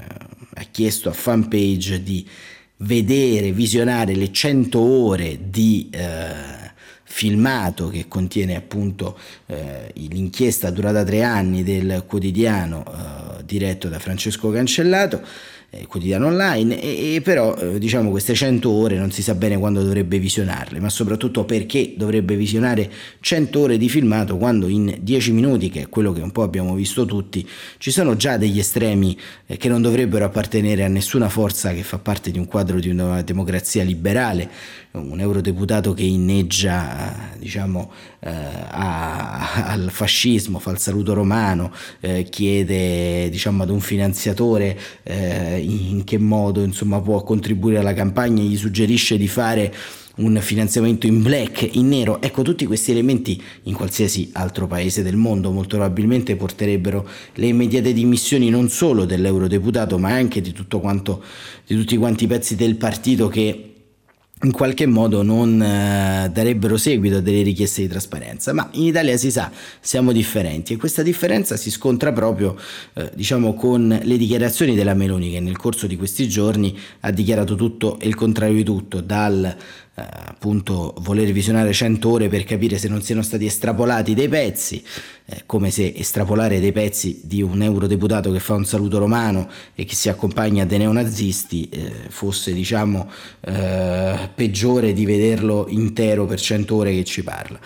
ha 0.53 0.65
chiesto 0.73 1.09
a 1.11 1.13
fanpage 1.13 2.03
di 2.03 2.27
vedere, 2.79 3.53
visionare 3.53 4.17
le 4.17 4.33
100 4.33 4.81
ore 4.81 5.39
di... 5.49 5.89
Eh, 5.93 6.66
filmato 7.17 7.89
che 7.89 8.09
contiene 8.09 8.57
appunto 8.57 9.19
eh, 9.47 9.91
l'inchiesta 9.95 10.69
durata 10.69 11.03
tre 11.03 11.23
anni 11.23 11.63
del 11.63 12.05
quotidiano 12.07 12.85
eh, 12.85 13.43
diretto 13.43 13.89
da 13.89 13.99
Francesco 13.99 14.51
Cancellato 14.51 15.23
quotidiano 15.87 16.27
online 16.27 16.81
e, 16.81 17.15
e 17.17 17.21
però 17.21 17.55
eh, 17.57 17.79
diciamo 17.79 18.11
queste 18.11 18.35
100 18.35 18.71
ore 18.71 18.97
non 18.97 19.11
si 19.11 19.23
sa 19.23 19.35
bene 19.35 19.59
quando 19.59 19.83
dovrebbe 19.83 20.19
visionarle 20.19 20.81
ma 20.81 20.89
soprattutto 20.89 21.45
perché 21.45 21.95
dovrebbe 21.97 22.37
visionare 22.37 22.91
100 23.21 23.59
ore 23.59 23.77
di 23.79 23.89
filmato 23.89 24.37
quando 24.37 24.69
in 24.69 24.99
10 25.01 25.33
minuti 25.33 25.69
che 25.69 25.83
è 25.83 25.89
quello 25.89 26.13
che 26.13 26.21
un 26.21 26.33
po' 26.33 26.43
abbiamo 26.43 26.75
visto 26.75 27.05
tutti 27.05 27.47
ci 27.79 27.91
sono 27.91 28.17
già 28.17 28.37
degli 28.37 28.59
estremi 28.59 29.17
eh, 29.47 29.57
che 29.57 29.69
non 29.69 29.83
dovrebbero 29.83 30.25
appartenere 30.25 30.85
a 30.85 30.89
nessuna 30.89 31.29
forza 31.29 31.73
che 31.73 31.83
fa 31.83 31.99
parte 31.99 32.31
di 32.31 32.39
un 32.39 32.47
quadro 32.47 32.79
di 32.79 32.89
una 32.89 33.23
democrazia 33.23 33.83
liberale. 33.83 34.51
Un 34.97 35.21
eurodeputato 35.21 35.93
che 35.93 36.05
inneggia 36.05 37.35
diciamo, 37.37 37.93
eh, 38.21 38.31
a, 38.31 39.67
al 39.67 39.91
fascismo, 39.91 40.59
fa 40.59 40.71
il 40.71 40.79
saluto 40.79 41.13
romano, 41.13 41.71
eh, 42.01 42.27
chiede 42.31 43.29
diciamo, 43.29 43.63
ad 43.63 43.69
un 43.69 43.81
finanziatore 43.81 44.79
eh, 45.03 45.61
in 45.67 46.05
che 46.05 46.19
modo 46.19 46.63
insomma, 46.63 47.01
può 47.01 47.23
contribuire 47.23 47.79
alla 47.79 47.95
campagna, 47.95 48.43
gli 48.43 48.57
suggerisce 48.57 49.17
di 49.17 49.29
fare 49.29 49.75
un 50.17 50.39
finanziamento 50.41 51.07
in 51.07 51.23
black, 51.23 51.75
in 51.75 51.89
nero. 51.89 52.21
Ecco, 52.23 52.43
tutti 52.43 52.65
questi 52.65 52.91
elementi 52.91 53.43
in 53.65 53.75
qualsiasi 53.75 54.31
altro 54.33 54.67
paese 54.67 55.03
del 55.03 55.17
mondo 55.17 55.51
molto 55.51 55.77
probabilmente 55.77 56.37
porterebbero 56.37 57.07
le 57.35 57.47
immediate 57.47 57.93
dimissioni 57.93 58.49
non 58.49 58.69
solo 58.69 59.05
dell'eurodeputato, 59.05 59.99
ma 59.99 60.13
anche 60.13 60.41
di 60.41 60.53
quanto 60.81 61.23
di 61.67 61.75
tutti 61.75 61.97
quanti 61.97 62.25
i 62.25 62.29
pezzi 62.29 62.57
del 62.57 62.77
partito 62.77 63.29
che 63.29 63.76
in 64.43 64.53
qualche 64.53 64.85
modo 64.85 65.23
non 65.23 65.63
eh, 65.63 66.29
darebbero 66.31 66.77
seguito 66.77 67.17
a 67.17 67.21
delle 67.21 67.41
richieste 67.41 67.81
di 67.81 67.89
trasparenza, 67.89 68.53
ma 68.53 68.69
in 68.73 68.85
Italia 68.85 69.17
si 69.17 69.31
sa, 69.31 69.51
siamo 69.81 70.13
differenti 70.13 70.75
e 70.75 70.77
questa 70.77 71.03
differenza 71.03 71.57
si 71.57 71.71
scontra 71.71 72.13
proprio 72.13 72.55
eh, 72.95 73.11
diciamo, 73.15 73.55
con 73.55 73.99
le 74.03 74.17
dichiarazioni 74.19 74.75
della 74.75 74.93
Meloni 74.93 75.31
che 75.31 75.41
nel 75.41 75.57
corso 75.57 75.87
di 75.87 75.97
questi 75.97 76.29
giorni 76.29 76.79
ha 77.01 77.11
dichiarato 77.11 77.55
tutto 77.55 77.99
e 77.99 78.09
il 78.09 78.15
contrario 78.15 78.57
di 78.57 78.65
tutto, 78.65 79.01
dal 79.01 79.57
appunto 79.97 80.95
voler 80.99 81.33
visionare 81.33 81.73
100 81.73 82.09
ore 82.09 82.29
per 82.29 82.45
capire 82.45 82.77
se 82.77 82.89
non 82.89 83.01
siano 83.01 83.23
stati 83.23 83.47
estrapolati 83.47 84.13
dei 84.13 84.29
pezzi, 84.29 84.85
eh, 85.25 85.43
come 85.47 85.71
se 85.71 85.95
estrapolare 85.97 86.61
dei 86.61 86.73
pezzi 86.73 87.23
di 87.25 87.41
un 87.41 87.63
eurodeputato 87.63 88.31
che 88.31 88.39
fa 88.39 88.55
un 88.55 88.67
saluto 88.67 88.99
romano 88.99 89.49
e 89.75 89.85
che 89.87 89.95
si 89.95 90.11
accompagna 90.11 90.65
a 90.65 90.67
dei 90.67 90.79
neonazisti 90.79 91.69
eh, 91.71 91.93
fosse 92.09 92.53
diciamo 92.53 93.11
eh, 93.41 94.29
peggiore 94.35 94.93
di 94.93 95.07
vederlo 95.07 95.67
intero 95.69 96.27
per 96.27 96.41
100 96.41 96.75
ore 96.75 96.93
che 96.93 97.05
ci 97.05 97.23
parla. 97.23 97.59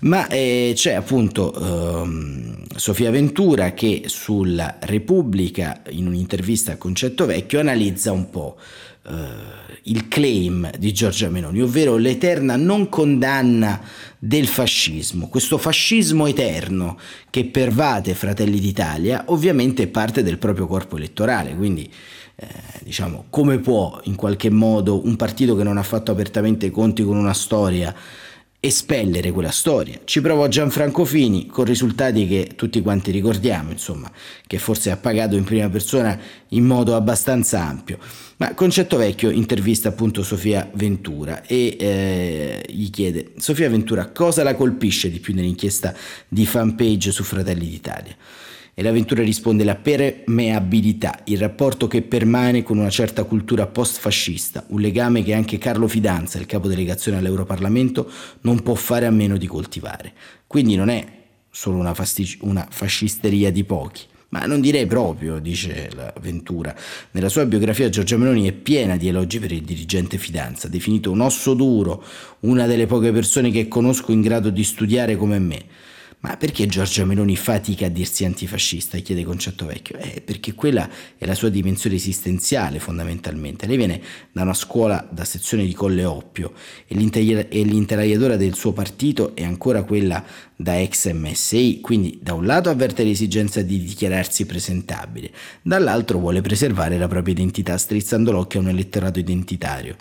Ma 0.00 0.28
eh, 0.28 0.72
c'è 0.74 0.92
appunto 0.92 1.54
ehm, 2.02 2.66
Sofia 2.76 3.10
Ventura 3.10 3.72
che 3.72 4.02
sulla 4.06 4.76
Repubblica 4.80 5.80
in 5.90 6.06
un'intervista 6.06 6.72
a 6.72 6.76
Concetto 6.76 7.24
Vecchio 7.24 7.58
analizza 7.58 8.12
un 8.12 8.28
po' 8.28 8.56
eh, 9.06 9.12
il 9.84 10.08
claim 10.08 10.70
di 10.78 10.92
Giorgia 10.92 11.28
Meloni, 11.30 11.62
ovvero 11.62 11.96
l'eterna 11.96 12.56
non 12.56 12.88
condanna 12.88 13.80
del 14.18 14.46
fascismo. 14.46 15.28
Questo 15.28 15.58
fascismo 15.58 16.26
eterno 16.26 16.98
che 17.30 17.46
pervade 17.46 18.14
Fratelli 18.14 18.60
d'Italia 18.60 19.24
ovviamente 19.28 19.86
parte 19.88 20.22
del 20.22 20.38
proprio 20.38 20.66
corpo 20.66 20.96
elettorale, 20.96 21.56
quindi 21.56 21.90
eh, 22.36 22.46
diciamo 22.82 23.26
come 23.30 23.58
può 23.58 24.00
in 24.04 24.14
qualche 24.14 24.50
modo 24.50 25.04
un 25.04 25.16
partito 25.16 25.56
che 25.56 25.62
non 25.62 25.76
ha 25.76 25.82
fatto 25.82 26.10
apertamente 26.10 26.66
i 26.66 26.70
conti 26.70 27.02
con 27.02 27.16
una 27.16 27.34
storia 27.34 27.94
espellere 28.60 29.32
quella 29.32 29.50
storia. 29.50 30.00
Ci 30.04 30.20
provò 30.20 30.46
Gianfranco 30.46 31.06
Fini 31.06 31.46
con 31.46 31.64
risultati 31.64 32.28
che 32.28 32.50
tutti 32.56 32.82
quanti 32.82 33.10
ricordiamo, 33.10 33.70
insomma, 33.70 34.10
che 34.46 34.58
forse 34.58 34.90
ha 34.90 34.98
pagato 34.98 35.34
in 35.34 35.44
prima 35.44 35.70
persona 35.70 36.18
in 36.48 36.64
modo 36.64 36.94
abbastanza 36.94 37.62
ampio. 37.62 37.98
Ma 38.36 38.52
Concetto 38.54 38.98
Vecchio 38.98 39.30
intervista 39.30 39.88
appunto 39.88 40.22
Sofia 40.22 40.70
Ventura 40.74 41.42
e 41.46 41.76
eh, 41.78 42.64
gli 42.68 42.90
chiede 42.90 43.32
Sofia 43.38 43.68
Ventura 43.70 44.10
cosa 44.10 44.42
la 44.42 44.54
colpisce 44.54 45.10
di 45.10 45.20
più 45.20 45.34
nell'inchiesta 45.34 45.94
di 46.28 46.44
fanpage 46.44 47.12
su 47.12 47.24
Fratelli 47.24 47.66
d'Italia? 47.66 48.14
E 48.80 48.82
l'avventura 48.82 49.22
risponde 49.22 49.62
la 49.62 49.74
permeabilità, 49.74 51.20
il 51.24 51.36
rapporto 51.36 51.86
che 51.86 52.00
permane 52.00 52.62
con 52.62 52.78
una 52.78 52.88
certa 52.88 53.24
cultura 53.24 53.66
post-fascista, 53.66 54.64
un 54.68 54.80
legame 54.80 55.22
che 55.22 55.34
anche 55.34 55.58
Carlo 55.58 55.86
Fidanza, 55.86 56.38
il 56.38 56.46
capo 56.46 56.66
delegazione 56.66 57.18
all'Europarlamento, 57.18 58.10
non 58.40 58.62
può 58.62 58.74
fare 58.74 59.04
a 59.04 59.10
meno 59.10 59.36
di 59.36 59.46
coltivare. 59.46 60.14
Quindi 60.46 60.76
non 60.76 60.88
è 60.88 61.06
solo 61.50 61.76
una, 61.76 61.92
fastic- 61.92 62.42
una 62.42 62.66
fascisteria 62.70 63.52
di 63.52 63.64
pochi, 63.64 64.04
ma 64.30 64.46
non 64.46 64.62
direi 64.62 64.86
proprio, 64.86 65.40
dice 65.40 65.90
la 65.94 66.10
Ventura. 66.18 66.74
Nella 67.10 67.28
sua 67.28 67.44
biografia 67.44 67.90
Giorgia 67.90 68.16
Meloni 68.16 68.48
è 68.48 68.52
piena 68.52 68.96
di 68.96 69.08
elogi 69.08 69.38
per 69.40 69.52
il 69.52 69.60
dirigente 69.60 70.16
Fidanza, 70.16 70.68
definito 70.68 71.10
un 71.10 71.20
osso 71.20 71.52
duro, 71.52 72.02
una 72.40 72.64
delle 72.64 72.86
poche 72.86 73.12
persone 73.12 73.50
che 73.50 73.68
conosco 73.68 74.10
in 74.10 74.22
grado 74.22 74.48
di 74.48 74.64
studiare 74.64 75.16
come 75.16 75.38
me 75.38 75.64
Ma 76.22 76.36
perché 76.36 76.66
Giorgia 76.66 77.06
Meloni 77.06 77.34
fatica 77.34 77.86
a 77.86 77.88
dirsi 77.88 78.26
antifascista? 78.26 78.98
chiede 78.98 79.24
Concetto 79.24 79.64
Vecchio. 79.64 79.96
Eh, 79.96 80.20
perché 80.20 80.52
quella 80.52 80.86
è 81.16 81.24
la 81.24 81.34
sua 81.34 81.48
dimensione 81.48 81.96
esistenziale 81.96 82.78
fondamentalmente. 82.78 83.66
Lei 83.66 83.78
viene 83.78 84.02
da 84.30 84.42
una 84.42 84.52
scuola 84.52 85.08
da 85.10 85.24
sezione 85.24 85.64
di 85.64 85.72
Colle 85.72 86.04
Oppio 86.04 86.52
e 86.86 86.94
l'interaiatura 86.94 88.36
del 88.36 88.54
suo 88.54 88.72
partito 88.72 89.34
è 89.34 89.44
ancora 89.44 89.82
quella 89.82 90.22
da 90.54 90.78
ex 90.78 91.10
MSI, 91.10 91.80
quindi 91.80 92.18
da 92.20 92.34
un 92.34 92.44
lato 92.44 92.68
avverte 92.68 93.02
l'esigenza 93.02 93.62
di 93.62 93.82
dichiararsi 93.82 94.44
presentabile, 94.44 95.30
dall'altro 95.62 96.18
vuole 96.18 96.42
preservare 96.42 96.98
la 96.98 97.08
propria 97.08 97.32
identità 97.32 97.78
strizzando 97.78 98.30
l'occhio 98.30 98.60
a 98.60 98.64
un 98.64 98.68
elettorato 98.68 99.18
identitario. 99.18 99.96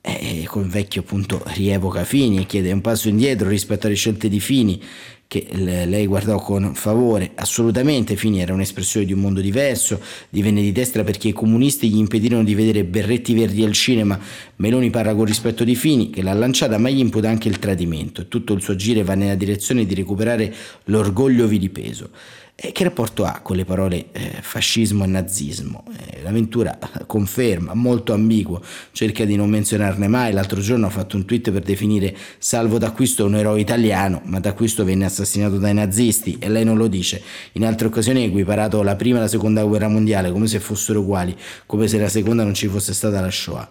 E 0.00 0.44
con 0.46 0.68
vecchio 0.68 1.00
appunto 1.00 1.42
rievoca 1.46 2.04
Fini 2.04 2.38
e 2.38 2.46
chiede 2.46 2.70
un 2.70 2.80
passo 2.80 3.08
indietro 3.08 3.48
rispetto 3.48 3.86
alle 3.86 3.96
scelte 3.96 4.28
di 4.28 4.40
Fini 4.40 4.80
che 5.28 5.46
lei 5.52 6.06
guardò 6.06 6.40
con 6.40 6.74
favore, 6.74 7.32
assolutamente 7.34 8.16
Fini 8.16 8.40
era 8.40 8.54
un'espressione 8.54 9.04
di 9.04 9.12
un 9.12 9.20
mondo 9.20 9.42
diverso, 9.42 10.00
divenne 10.30 10.62
di 10.62 10.72
destra 10.72 11.04
perché 11.04 11.28
i 11.28 11.32
comunisti 11.32 11.90
gli 11.90 11.98
impedirono 11.98 12.42
di 12.42 12.54
vedere 12.54 12.82
berretti 12.82 13.34
verdi 13.34 13.62
al 13.62 13.72
cinema, 13.72 14.18
Meloni 14.56 14.88
parla 14.88 15.14
con 15.14 15.26
rispetto 15.26 15.64
di 15.64 15.74
Fini 15.74 16.08
che 16.08 16.22
l'ha 16.22 16.32
lanciata 16.32 16.78
ma 16.78 16.88
gli 16.88 17.00
imputa 17.00 17.28
anche 17.28 17.48
il 17.48 17.58
tradimento. 17.58 18.26
Tutto 18.26 18.54
il 18.54 18.62
suo 18.62 18.72
agire 18.72 19.04
va 19.04 19.14
nella 19.14 19.34
direzione 19.34 19.84
di 19.84 19.94
recuperare 19.94 20.52
l'orgoglio 20.84 21.46
vilipeso. 21.46 22.08
E 22.60 22.72
che 22.72 22.82
rapporto 22.82 23.24
ha 23.24 23.38
con 23.40 23.54
le 23.54 23.64
parole 23.64 24.06
eh, 24.10 24.38
fascismo 24.40 25.04
e 25.04 25.06
nazismo? 25.06 25.84
Eh, 25.96 26.22
l'avventura 26.22 26.76
conferma, 27.06 27.72
molto 27.74 28.12
ambiguo, 28.12 28.60
cerca 28.90 29.24
di 29.24 29.36
non 29.36 29.48
menzionarne 29.48 30.08
mai. 30.08 30.32
L'altro 30.32 30.60
giorno 30.60 30.86
ha 30.86 30.90
fatto 30.90 31.14
un 31.14 31.24
tweet 31.24 31.52
per 31.52 31.62
definire 31.62 32.16
Salvo 32.38 32.78
D'Acquisto 32.78 33.26
un 33.26 33.36
eroe 33.36 33.60
italiano, 33.60 34.22
ma 34.24 34.40
D'Acquisto 34.40 34.84
venne 34.84 35.04
assassinato 35.04 35.58
dai 35.58 35.72
nazisti 35.72 36.36
e 36.40 36.48
lei 36.48 36.64
non 36.64 36.76
lo 36.76 36.88
dice. 36.88 37.22
In 37.52 37.64
altre 37.64 37.86
occasioni 37.86 38.24
ha 38.24 38.26
equiparato 38.26 38.82
la 38.82 38.96
prima 38.96 39.18
e 39.18 39.20
la 39.20 39.28
seconda 39.28 39.62
guerra 39.62 39.86
mondiale 39.86 40.32
come 40.32 40.48
se 40.48 40.58
fossero 40.58 40.98
uguali, 40.98 41.36
come 41.64 41.86
se 41.86 41.96
la 42.00 42.08
seconda 42.08 42.42
non 42.42 42.54
ci 42.54 42.66
fosse 42.66 42.92
stata 42.92 43.20
la 43.20 43.30
Shoah. 43.30 43.68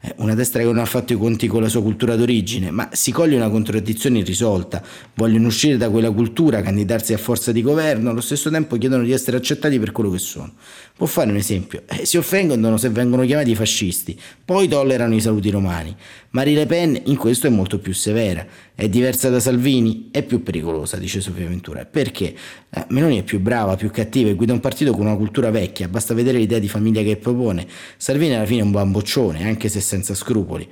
Eh, 0.00 0.14
una 0.18 0.34
destra 0.34 0.60
che 0.60 0.66
non 0.66 0.78
ha 0.78 0.84
fatto 0.84 1.12
i 1.12 1.16
conti 1.16 1.46
con 1.46 1.62
la 1.62 1.68
sua 1.68 1.82
cultura 1.82 2.16
d'origine, 2.16 2.70
ma 2.70 2.88
si 2.92 3.12
coglie 3.12 3.36
una 3.36 3.48
contraddizione 3.48 4.18
irrisolta. 4.18 4.82
Vogliono 5.14 5.46
uscire 5.46 5.76
da 5.76 5.90
quella 5.90 6.10
cultura, 6.10 6.60
candidarsi 6.60 7.12
a 7.12 7.18
forza 7.18 7.52
di 7.52 7.62
governo, 7.62 8.10
allo 8.10 8.20
stesso 8.20 8.50
tempo 8.50 8.76
chiedono 8.76 9.02
di 9.04 9.12
essere 9.12 9.36
accettati 9.36 9.78
per 9.78 9.92
quello 9.92 10.10
che 10.10 10.18
sono. 10.18 10.52
Può 10.96 11.06
fare 11.06 11.30
un 11.30 11.36
esempio, 11.36 11.82
eh, 11.86 12.04
si 12.06 12.16
offendono 12.16 12.76
se 12.76 12.88
vengono 12.88 13.24
chiamati 13.24 13.54
fascisti, 13.54 14.18
poi 14.44 14.68
tollerano 14.68 15.14
i 15.14 15.20
saluti 15.20 15.50
romani. 15.50 15.94
Marie 16.30 16.54
Le 16.54 16.66
Pen 16.66 17.00
in 17.04 17.16
questo 17.16 17.46
è 17.46 17.50
molto 17.50 17.78
più 17.78 17.92
severa, 17.94 18.46
è 18.76 18.90
diversa 18.90 19.30
da 19.30 19.40
Salvini, 19.40 20.10
è 20.10 20.22
più 20.22 20.42
pericolosa, 20.42 20.98
dice 20.98 21.22
Sofia 21.22 21.48
Ventura. 21.48 21.86
Perché? 21.86 22.36
Eh, 22.68 22.84
Meloni 22.90 23.18
è 23.18 23.22
più 23.22 23.40
brava, 23.40 23.74
più 23.74 23.90
cattiva 23.90 24.28
e 24.28 24.34
guida 24.34 24.52
un 24.52 24.60
partito 24.60 24.92
con 24.92 25.06
una 25.06 25.16
cultura 25.16 25.50
vecchia, 25.50 25.88
basta 25.88 26.12
vedere 26.12 26.36
l'idea 26.36 26.58
di 26.58 26.68
famiglia 26.68 27.02
che 27.02 27.16
propone. 27.16 27.66
Salvini 27.96 28.34
alla 28.34 28.44
fine 28.44 28.60
è 28.60 28.64
un 28.64 28.72
bamboccione, 28.72 29.44
anche 29.44 29.70
se 29.70 29.80
senza 29.80 30.14
scrupoli. 30.14 30.68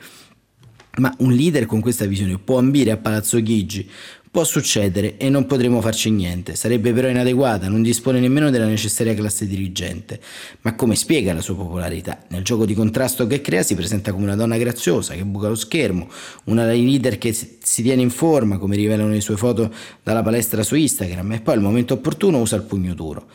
Ma 0.99 1.15
un 1.21 1.33
leader 1.33 1.65
con 1.65 1.81
questa 1.81 2.05
visione 2.05 2.39
può 2.39 2.59
ambire 2.59 2.91
a 2.91 2.99
Palazzo 2.99 3.41
Chigi, 3.43 3.89
Può 4.35 4.43
succedere 4.43 5.17
e 5.17 5.31
non 5.31 5.47
potremo 5.47 5.81
farci 5.81 6.11
niente, 6.11 6.57
sarebbe 6.57 6.93
però 6.93 7.07
inadeguata, 7.07 7.69
non 7.69 7.83
dispone 7.83 8.19
nemmeno 8.19 8.51
della 8.51 8.67
necessaria 8.67 9.15
classe 9.15 9.47
dirigente. 9.47 10.19
Ma 10.63 10.75
come 10.75 10.97
spiega 10.97 11.33
la 11.33 11.41
sua 11.41 11.55
popolarità? 11.55 12.19
Nel 12.31 12.43
gioco 12.43 12.67
di 12.67 12.75
contrasto 12.75 13.29
che 13.29 13.41
crea 13.41 13.63
si 13.63 13.77
presenta 13.77 14.11
come 14.11 14.25
una 14.25 14.35
donna 14.35 14.57
graziosa 14.57 15.15
che 15.15 15.25
buca 15.25 15.47
lo 15.47 15.55
schermo, 15.55 16.09
una 16.47 16.67
leader 16.67 17.17
che 17.17 17.33
si 17.33 17.83
tiene 17.83 18.03
in 18.03 18.11
forma, 18.11 18.59
come 18.59 18.75
rivelano 18.75 19.11
le 19.11 19.21
sue 19.21 19.37
foto 19.37 19.73
dalla 20.03 20.25
palestra 20.25 20.65
su 20.65 20.75
Instagram, 20.75 21.35
e 21.35 21.41
poi 21.41 21.55
al 21.55 21.61
momento 21.61 21.95
opportuno 21.95 22.41
usa 22.41 22.57
il 22.57 22.63
pugno 22.63 22.93
duro. 22.93 23.29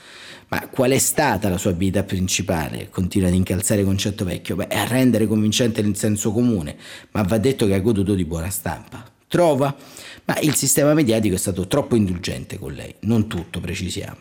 Ma 0.50 0.68
qual 0.68 0.91
è 0.91 0.98
stata 0.98 1.48
la 1.48 1.58
sua 1.58 1.72
abilità 1.72 2.03
principale? 2.03 2.89
Continua 2.89 3.29
ad 3.29 3.36
incalzare 3.36 3.86
concetto 3.86 4.25
vecchio. 4.25 4.58
Beh, 4.58 4.68
a 4.68 4.84
rendere 4.84 5.27
convincente 5.27 5.79
il 5.79 5.96
senso 5.96 6.34
comune, 6.34 6.75
ma 7.12 7.22
va 7.22 7.38
detto 7.38 7.65
che 7.68 7.74
ha 7.75 7.79
goduto 7.79 8.15
di 8.15 8.25
buona 8.25 8.50
stampa. 8.50 9.18
Trova? 9.30 9.76
Ma 10.26 10.40
il 10.40 10.56
sistema 10.56 10.96
mediatico 10.96 11.36
è 11.36 11.38
stato 11.38 11.68
troppo 11.68 11.96
indulgente 11.96 12.58
con 12.58 12.74
lei, 12.74 12.96
non 13.02 13.28
tutto 13.28 13.60
precisiamo. 13.60 14.18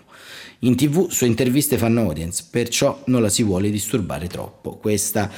In 0.61 0.77
tv 0.77 1.09
sue 1.09 1.27
interviste 1.27 1.79
fanno 1.79 2.03
audience, 2.03 2.45
perciò 2.51 3.03
non 3.07 3.23
la 3.23 3.31
si 3.31 3.43
vuole 3.43 3.71
disturbare 3.71 4.27
troppo. 4.27 4.77
Questa 4.77 5.31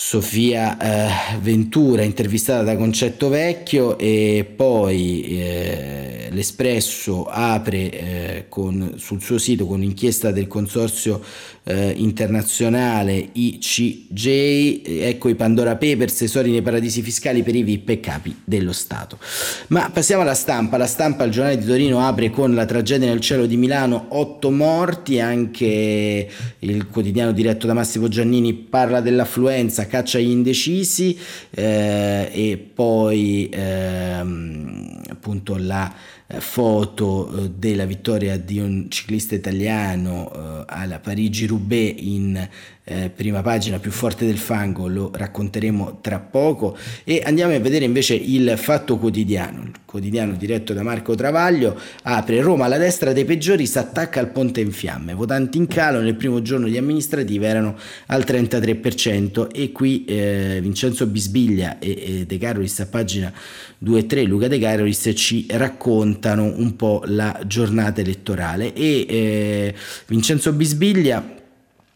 Sofia 0.00 0.78
eh, 0.78 1.38
Ventura 1.40 2.04
intervistata 2.04 2.62
da 2.62 2.76
Concetto 2.76 3.28
Vecchio 3.28 3.98
e 3.98 4.48
poi 4.54 5.24
eh, 5.24 6.28
l'Espresso 6.30 7.24
apre 7.24 7.90
eh, 7.90 8.44
con, 8.48 8.92
sul 8.94 9.20
suo 9.20 9.38
sito 9.38 9.66
con 9.66 9.82
inchiesta 9.82 10.30
del 10.30 10.46
consorzio 10.46 11.20
eh, 11.64 11.94
internazionale 11.96 13.28
ICJ, 13.32 14.82
ecco 14.84 15.28
i 15.28 15.34
Pandora 15.34 15.74
Papers, 15.74 16.16
tesori 16.16 16.52
nei 16.52 16.62
paradisi 16.62 17.02
fiscali 17.02 17.42
per 17.42 17.56
i 17.56 17.64
VIP 17.64 17.88
e 17.88 18.00
capi 18.00 18.36
dello 18.44 18.72
Stato. 18.72 19.18
Ma 19.68 19.90
passiamo 19.92 20.22
alla 20.22 20.34
stampa, 20.34 20.76
la 20.76 20.86
stampa 20.86 21.24
al 21.24 21.30
giornale 21.30 21.58
di 21.58 21.66
Torino 21.66 22.06
apre 22.06 22.30
con 22.30 22.54
la 22.54 22.66
tragedia 22.66 23.08
nel 23.08 23.20
cielo 23.20 23.46
di 23.46 23.56
Milano, 23.56 24.06
otto 24.10 24.52
morti, 24.52 25.18
anche 25.18 26.30
il 26.60 26.86
quotidiano 26.86 27.32
diretto 27.32 27.66
da 27.66 27.74
Massimo 27.74 28.06
Giannini 28.06 28.54
parla 28.54 29.00
dell'affluenza 29.00 29.86
caccia 29.88 30.18
agli 30.18 30.30
indecisi 30.30 31.18
eh, 31.50 32.30
e 32.32 32.70
poi 32.72 33.48
ehm, 33.52 35.00
appunto 35.10 35.56
la 35.56 35.92
eh, 36.28 36.40
foto 36.40 37.30
eh, 37.30 37.50
della 37.56 37.86
vittoria 37.86 38.36
di 38.38 38.58
un 38.58 38.90
ciclista 38.90 39.34
italiano 39.34 40.30
eh, 40.30 40.64
alla 40.66 41.00
Parigi-Roubaix 41.00 41.94
in 41.98 42.48
eh, 42.88 43.10
prima 43.10 43.42
pagina 43.42 43.78
più 43.78 43.90
forte 43.90 44.24
del 44.24 44.38
fango, 44.38 44.88
lo 44.88 45.10
racconteremo 45.14 45.98
tra 46.00 46.18
poco. 46.18 46.76
E 47.04 47.22
andiamo 47.24 47.54
a 47.54 47.58
vedere 47.58 47.84
invece 47.84 48.14
il 48.14 48.54
Fatto 48.56 48.96
Quotidiano, 48.96 49.62
il 49.62 49.72
quotidiano 49.84 50.32
diretto 50.32 50.72
da 50.72 50.82
Marco 50.82 51.14
Travaglio, 51.14 51.78
apre 52.04 52.40
Roma 52.40 52.64
alla 52.64 52.78
destra 52.78 53.12
dei 53.12 53.26
peggiori 53.26 53.66
si 53.66 53.78
attacca 53.78 54.20
al 54.20 54.30
ponte 54.30 54.60
in 54.60 54.72
fiamme, 54.72 55.12
votanti 55.12 55.58
in 55.58 55.66
calo 55.66 56.00
nel 56.00 56.14
primo 56.14 56.40
giorno 56.40 56.66
di 56.66 56.78
amministrativa 56.78 57.46
erano 57.46 57.76
al 58.06 58.24
33% 58.26 59.48
e 59.52 59.70
qui 59.70 60.06
eh, 60.06 60.58
Vincenzo 60.62 61.06
Bisbiglia 61.06 61.78
e, 61.78 62.20
e 62.20 62.26
De 62.26 62.38
Carolis 62.38 62.80
a 62.80 62.86
pagina 62.86 63.30
2 63.76 63.98
e 63.98 64.06
3, 64.06 64.22
Luca 64.22 64.48
De 64.48 64.58
Carolis 64.58 65.12
ci 65.14 65.46
raccontano 65.50 66.44
un 66.44 66.74
po' 66.74 67.02
la 67.04 67.38
giornata 67.46 68.00
elettorale. 68.00 68.72
E 68.72 69.06
eh, 69.08 69.74
Vincenzo 70.06 70.52
Bisbiglia 70.52 71.36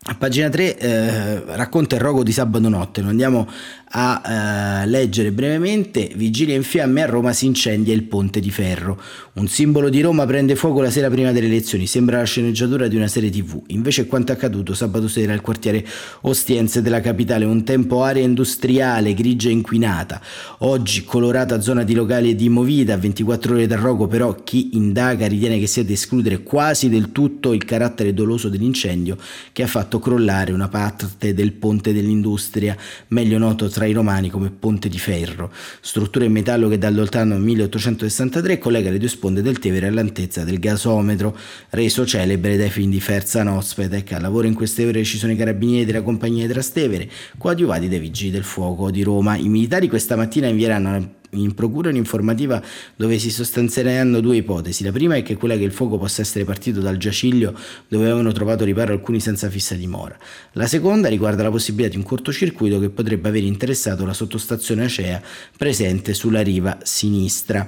a 0.05 0.15
pagina 0.17 0.49
3 0.49 0.79
eh, 0.79 1.43
racconta 1.55 1.95
il 1.95 2.01
rogo 2.01 2.25
di 2.25 2.33
sabato 2.33 2.69
notte, 2.69 3.03
lo 3.03 3.09
andiamo 3.09 3.49
a 3.95 4.83
eh, 4.83 4.87
leggere 4.87 5.33
brevemente, 5.33 6.11
Vigilia 6.15 6.55
in 6.55 6.63
fiamme 6.63 7.03
a 7.03 7.07
Roma 7.07 7.33
si 7.33 7.47
incendia 7.47 7.93
il 7.93 8.05
ponte 8.05 8.41
di 8.41 8.51
ferro. 8.51 9.01
Un 9.35 9.49
simbolo 9.49 9.89
di 9.89 10.01
Roma 10.01 10.25
prende 10.25 10.57
fuoco 10.57 10.81
la 10.81 10.91
sera 10.91 11.11
prima 11.11 11.33
delle 11.33 11.47
elezioni, 11.47 11.87
sembra 11.87 12.19
la 12.19 12.25
sceneggiatura 12.25 12.89
di 12.89 12.97
una 12.97 13.09
serie 13.09 13.31
tv. 13.31 13.63
Invece 13.69 14.07
quanto 14.07 14.33
accaduto 14.33 14.75
sabato 14.75 15.09
sera 15.09 15.33
al 15.33 15.41
quartiere 15.41 15.85
Ostiense 16.23 16.81
della 16.81 17.01
capitale, 17.01 17.45
un 17.45 17.65
tempo 17.65 18.03
area 18.03 18.23
industriale, 18.23 19.15
grigia 19.15 19.49
e 19.49 19.53
inquinata. 19.53 20.21
Oggi 20.59 21.05
colorata 21.05 21.61
zona 21.61 21.83
di 21.83 21.95
locali 21.95 22.31
e 22.31 22.35
di 22.35 22.49
movida, 22.49 22.95
a 22.95 22.99
24 22.99 23.55
ore 23.55 23.67
dal 23.67 23.79
rogo 23.79 24.07
però 24.07 24.35
chi 24.43 24.71
indaga 24.77 25.27
ritiene 25.27 25.59
che 25.59 25.67
sia 25.67 25.85
da 25.85 25.93
escludere 25.93 26.43
quasi 26.43 26.89
del 26.89 27.13
tutto 27.13 27.53
il 27.53 27.65
carattere 27.65 28.15
doloso 28.15 28.49
dell'incendio 28.49 29.17
che 29.53 29.63
ha 29.63 29.67
fatto 29.67 29.99
crollare 29.99 30.53
una 30.53 30.69
parte 30.69 31.35
del 31.35 31.53
ponte 31.53 31.93
dell'industria, 31.93 32.77
meglio 33.09 33.39
noto 33.39 33.69
tra 33.69 33.82
tra 33.83 33.87
i 33.91 33.93
romani 33.93 34.31
come 34.31 34.51
ponte 34.51 34.89
di 34.89 34.99
ferro, 34.99 35.51
struttura 35.81 36.25
in 36.25 36.31
metallo 36.31 36.69
che 36.69 36.79
dal 36.79 36.95
lontano 36.95 37.37
1863 37.37 38.59
collega 38.59 38.91
le 38.91 38.99
due 38.99 39.09
sponde 39.09 39.43
del 39.43 39.59
Tevere 39.59 39.89
all'altezza 39.89 40.45
del 40.45 40.61
gasometro, 40.61 41.37
reso 41.71 42.07
celebre 42.07 42.57
dai 42.57 42.71
film 42.71 42.91
di 42.91 43.01
Ferza 43.01 43.43
Nospetec. 43.43 44.13
A 44.13 44.21
lavoro 44.21 44.47
in 44.47 44.55
queste 44.55 44.87
ore 44.87 45.03
ci 45.03 45.19
sono 45.19 45.33
i 45.33 45.37
carabinieri 45.37 45.85
della 45.85 46.03
compagnia 46.03 46.47
di 46.47 46.53
Trastevere, 46.53 47.11
coadiuvati 47.39 47.89
dai 47.89 47.99
vigili 47.99 48.31
del 48.31 48.45
fuoco 48.45 48.89
di 48.93 49.03
Roma. 49.03 49.37
I 49.37 49.49
militari 49.49 49.89
questa 49.89 50.15
mattina 50.15 50.47
invieranno 50.47 51.21
in 51.35 51.55
procura 51.55 51.89
un'informativa 51.89 52.63
dove 52.97 53.19
si 53.19 53.31
sostanzieranno 53.31 54.21
due 54.21 54.37
ipotesi. 54.37 54.85
La 54.85 54.93
prima 54.93 55.17
è 55.17 55.23
che 55.23 55.37
quella 55.37 55.57
che 55.57 55.65
il 55.65 55.73
fuoco 55.73 55.99
possa 55.99 56.23
essere 56.23 56.45
partito 56.45 56.81
dal 56.81 56.97
giaciglio 56.97 57.59
dove 57.89 58.05
avevano 58.05 58.33
trovato 58.33 58.65
riparo 58.65 58.93
alcuni 58.93 59.21
senza 59.21 59.49
fissa 59.49 59.75
dimora. 59.75 60.17
La 60.53 60.67
seconda 60.67 61.09
riguarda 61.09 61.43
la 61.43 61.51
possibilità 61.51 61.91
di 61.91 61.97
un 61.97 62.03
cortocircuito 62.03 62.79
che 62.79 62.91
potrebbe 62.91 63.29
aver 63.29 63.45
interessato 63.45 64.05
la 64.05 64.13
sottostazione 64.13 64.85
Acea 64.85 65.23
presente 65.57 66.15
sulla 66.15 66.43
riva 66.43 66.79
sinistra. 66.83 67.67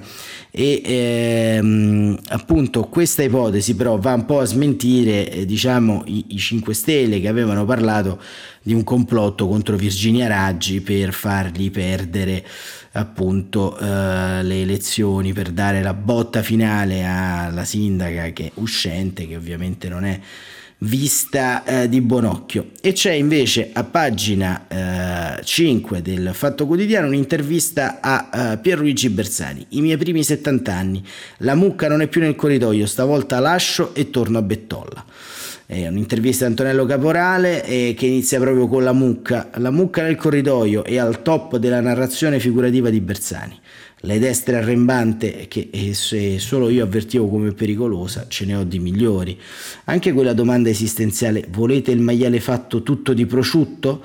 E 0.51 0.81
ehm, 0.83 2.19
appunto 2.29 2.83
questa 2.83 3.23
ipotesi 3.23 3.75
però 3.75 3.97
va 3.97 4.13
un 4.13 4.25
po' 4.25 4.39
a 4.39 4.45
smentire 4.45 5.29
eh, 5.29 5.45
diciamo 5.45 6.03
i, 6.05 6.25
i 6.29 6.37
5 6.37 6.73
Stelle 6.73 7.19
che 7.19 7.27
avevano 7.27 7.65
parlato 7.65 8.21
di 8.61 8.73
un 8.73 8.83
complotto 8.83 9.47
contro 9.47 9.75
Virginia 9.75 10.27
Raggi 10.27 10.81
per 10.81 11.13
fargli 11.13 11.69
perdere 11.69 12.43
appunto 12.95 13.77
eh, 13.77 14.43
le 14.43 14.61
elezioni, 14.61 15.33
per 15.33 15.51
dare 15.51 15.81
la 15.81 15.93
botta 15.93 16.41
finale 16.41 17.03
alla 17.03 17.65
sindaca 17.65 18.29
che 18.29 18.45
è 18.45 18.51
uscente, 18.55 19.27
che 19.27 19.35
ovviamente 19.35 19.89
non 19.89 20.05
è 20.05 20.19
vista 20.79 21.63
eh, 21.63 21.89
di 21.89 22.01
buon 22.01 22.25
occhio. 22.25 22.71
E 22.81 22.93
c'è 22.93 23.11
invece 23.11 23.71
a 23.73 23.83
pagina 23.83 25.37
eh, 25.37 25.43
5 25.43 26.01
del 26.01 26.31
Fatto 26.33 26.65
Quotidiano 26.65 27.07
un'intervista 27.07 27.99
a 28.01 28.53
eh, 28.53 28.57
Pierluigi 28.57 29.09
Bersani. 29.09 29.65
I 29.69 29.81
miei 29.81 29.97
primi 29.97 30.23
70 30.23 30.73
anni, 30.73 31.03
la 31.37 31.55
mucca 31.55 31.87
non 31.87 32.01
è 32.01 32.07
più 32.07 32.21
nel 32.21 32.35
corridoio, 32.35 32.85
stavolta 32.85 33.39
lascio 33.39 33.93
e 33.93 34.09
torno 34.09 34.37
a 34.37 34.41
Bettolla. 34.41 35.05
È 35.67 35.87
un'intervista 35.87 36.45
a 36.45 36.49
Antonello 36.49 36.85
Caporale 36.85 37.65
eh, 37.65 37.95
che 37.97 38.05
inizia 38.05 38.39
proprio 38.39 38.67
con 38.67 38.83
la 38.83 38.93
mucca. 38.93 39.49
La 39.55 39.71
mucca 39.71 40.03
nel 40.03 40.15
corridoio 40.15 40.83
e 40.83 40.99
al 40.99 41.23
top 41.23 41.57
della 41.57 41.81
narrazione 41.81 42.39
figurativa 42.39 42.89
di 42.89 43.01
Bersani 43.01 43.59
la 44.05 44.17
destra 44.17 44.59
arrembante 44.59 45.47
che 45.47 45.69
se 45.93 46.39
solo 46.39 46.69
io 46.69 46.83
avvertivo 46.83 47.27
come 47.27 47.51
pericolosa, 47.53 48.25
ce 48.27 48.45
ne 48.45 48.55
ho 48.55 48.63
di 48.63 48.79
migliori. 48.79 49.37
Anche 49.85 50.13
quella 50.13 50.33
domanda 50.33 50.69
esistenziale, 50.69 51.45
volete 51.49 51.91
il 51.91 52.01
maiale 52.01 52.39
fatto 52.39 52.83
tutto 52.83 53.13
di 53.13 53.25
prosciutto? 53.25 54.03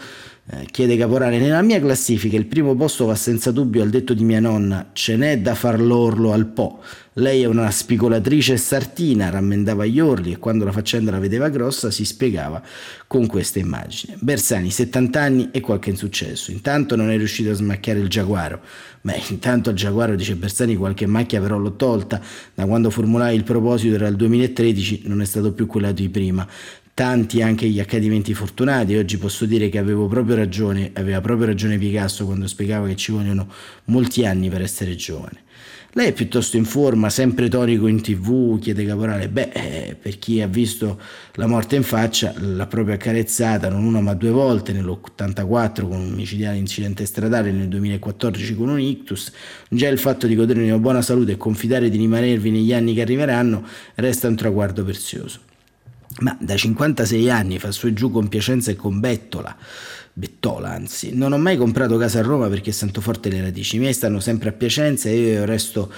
Eh, 0.53 0.66
chiede 0.70 0.96
Caporale, 0.96 1.38
nella 1.38 1.62
mia 1.62 1.79
classifica 1.81 2.37
il 2.37 2.46
primo 2.46 2.74
posto 2.74 3.07
va 3.07 3.14
senza 3.14 3.53
dubbio 3.53 3.83
al 3.83 3.90
detto 3.90 4.14
di 4.14 4.24
mia 4.24 4.40
nonna, 4.40 4.90
ce 4.92 5.16
n'è 5.16 5.38
da 5.40 5.55
far 5.55 5.81
l'orlo 5.81 6.33
al 6.33 6.46
Po. 6.46 6.81
Lei 7.14 7.42
è 7.42 7.46
una 7.46 7.70
spigolatrice 7.70 8.57
sartina, 8.57 9.31
rammendava 9.31 9.85
gli 9.85 10.00
orli 10.00 10.33
e 10.33 10.38
quando 10.38 10.64
la 10.64 10.72
faccenda 10.72 11.11
la 11.11 11.18
vedeva 11.18 11.48
grossa 11.48 11.90
si 11.90 12.05
spiegava 12.05 12.62
con 13.07 13.26
questa 13.26 13.59
immagine. 13.59 14.16
Bersani, 14.20 14.70
70 14.70 15.20
anni 15.20 15.48
e 15.50 15.61
qualche 15.61 15.90
insuccesso. 15.90 16.50
Intanto 16.50 16.96
non 16.96 17.11
è 17.11 17.16
riuscito 17.16 17.50
a 17.50 17.55
smacchiare 17.55 17.98
il 17.98 18.09
giaguaro. 18.09 18.61
Beh, 19.03 19.22
intanto 19.31 19.70
al 19.70 19.76
giaguaro, 19.76 20.14
dice 20.14 20.37
Bersani, 20.37 20.76
qualche 20.76 21.07
macchia 21.07 21.40
però 21.40 21.59
l'ho 21.59 21.74
tolta. 21.74 22.20
Da 22.55 22.64
quando 22.64 22.90
formulai 22.90 23.37
il 23.37 23.44
proposito 23.44 23.96
era 23.96 24.07
il 24.07 24.16
2013, 24.16 25.03
non 25.05 25.20
è 25.20 25.24
stato 25.24 25.53
più 25.53 25.66
quello 25.66 25.92
di 25.92 26.09
prima 26.09 26.46
tanti 26.94 27.42
anche 27.42 27.68
gli 27.68 27.81
accadimenti 27.81 28.35
fortunati. 28.35 28.96
Oggi 28.96 29.18
posso 29.18 29.46
dire 29.46 29.68
che 29.68 29.79
avevo 29.79 30.07
proprio 30.07 30.37
ragione, 30.37 30.90
aveva 30.94 31.20
proprio 31.20 31.46
ragione 31.46 31.79
Picasso 31.79 32.24
quando 32.24 32.46
spiegava 32.46 32.87
che 32.87 32.96
ci 32.96 33.12
vogliono 33.12 33.48
molti 33.87 34.26
anni 34.26 34.48
per 34.48 34.62
essere 34.62 34.94
giovane. 34.96 35.48
Lei 35.94 36.11
è 36.11 36.12
piuttosto 36.12 36.57
in 36.57 36.64
forma, 36.64 37.11
sempre 37.11 37.48
tonico 37.48 37.88
in 37.88 38.00
tv, 38.00 38.61
chiede 38.61 38.85
Caporale. 38.85 39.29
Beh, 39.29 39.50
eh, 39.53 39.96
per 40.00 40.20
chi 40.20 40.40
ha 40.40 40.46
visto 40.46 41.00
la 41.33 41.48
morte 41.48 41.74
in 41.74 41.83
faccia, 41.83 42.33
l'ha 42.37 42.68
proprio 42.68 42.94
accarezzata 42.94 43.68
non 43.68 43.83
una 43.83 44.00
ma 44.00 44.14
due 44.14 44.31
volte, 44.31 44.72
nell'84 44.72 45.88
con 45.88 45.98
un 45.98 46.11
micidiale 46.11 46.59
incidente 46.59 47.05
stradale, 47.07 47.50
nel 47.50 47.66
2014 47.66 48.55
con 48.55 48.68
un 48.68 48.79
ictus. 48.79 49.33
Già 49.68 49.88
il 49.88 49.98
fatto 49.98 50.29
di 50.29 50.37
godere 50.37 50.62
di 50.62 50.68
una 50.68 50.79
buona 50.79 51.03
salute 51.03 51.33
e 51.33 51.37
confidare 51.37 51.90
di 51.90 51.96
rimanervi 51.96 52.53
negli 52.53 52.72
anni 52.72 52.94
che 52.94 53.00
arriveranno 53.00 53.66
resta 53.96 54.29
un 54.29 54.37
traguardo 54.37 54.85
prezioso. 54.85 55.40
Ma 56.20 56.37
da 56.40 56.56
56 56.56 57.30
anni 57.30 57.59
fa 57.59 57.70
su 57.70 57.87
e 57.87 57.92
giù 57.92 58.11
con 58.11 58.28
Piacenza 58.28 58.70
e 58.70 58.76
con 58.76 59.00
Bettola 59.00 59.56
Bettola, 60.12 60.70
anzi. 60.70 61.14
Non 61.14 61.33
ho 61.33 61.38
mai 61.38 61.56
comprato 61.56 61.96
casa 61.96 62.18
a 62.18 62.22
Roma 62.22 62.48
perché 62.48 62.72
sento 62.72 63.00
forte 63.00 63.30
le 63.30 63.40
radici. 63.40 63.78
Miei 63.78 63.92
stanno 63.92 64.20
sempre 64.20 64.48
a 64.48 64.52
Piacenza 64.52 65.09
e 65.09 65.16
io 65.16 65.44
resto 65.44 65.90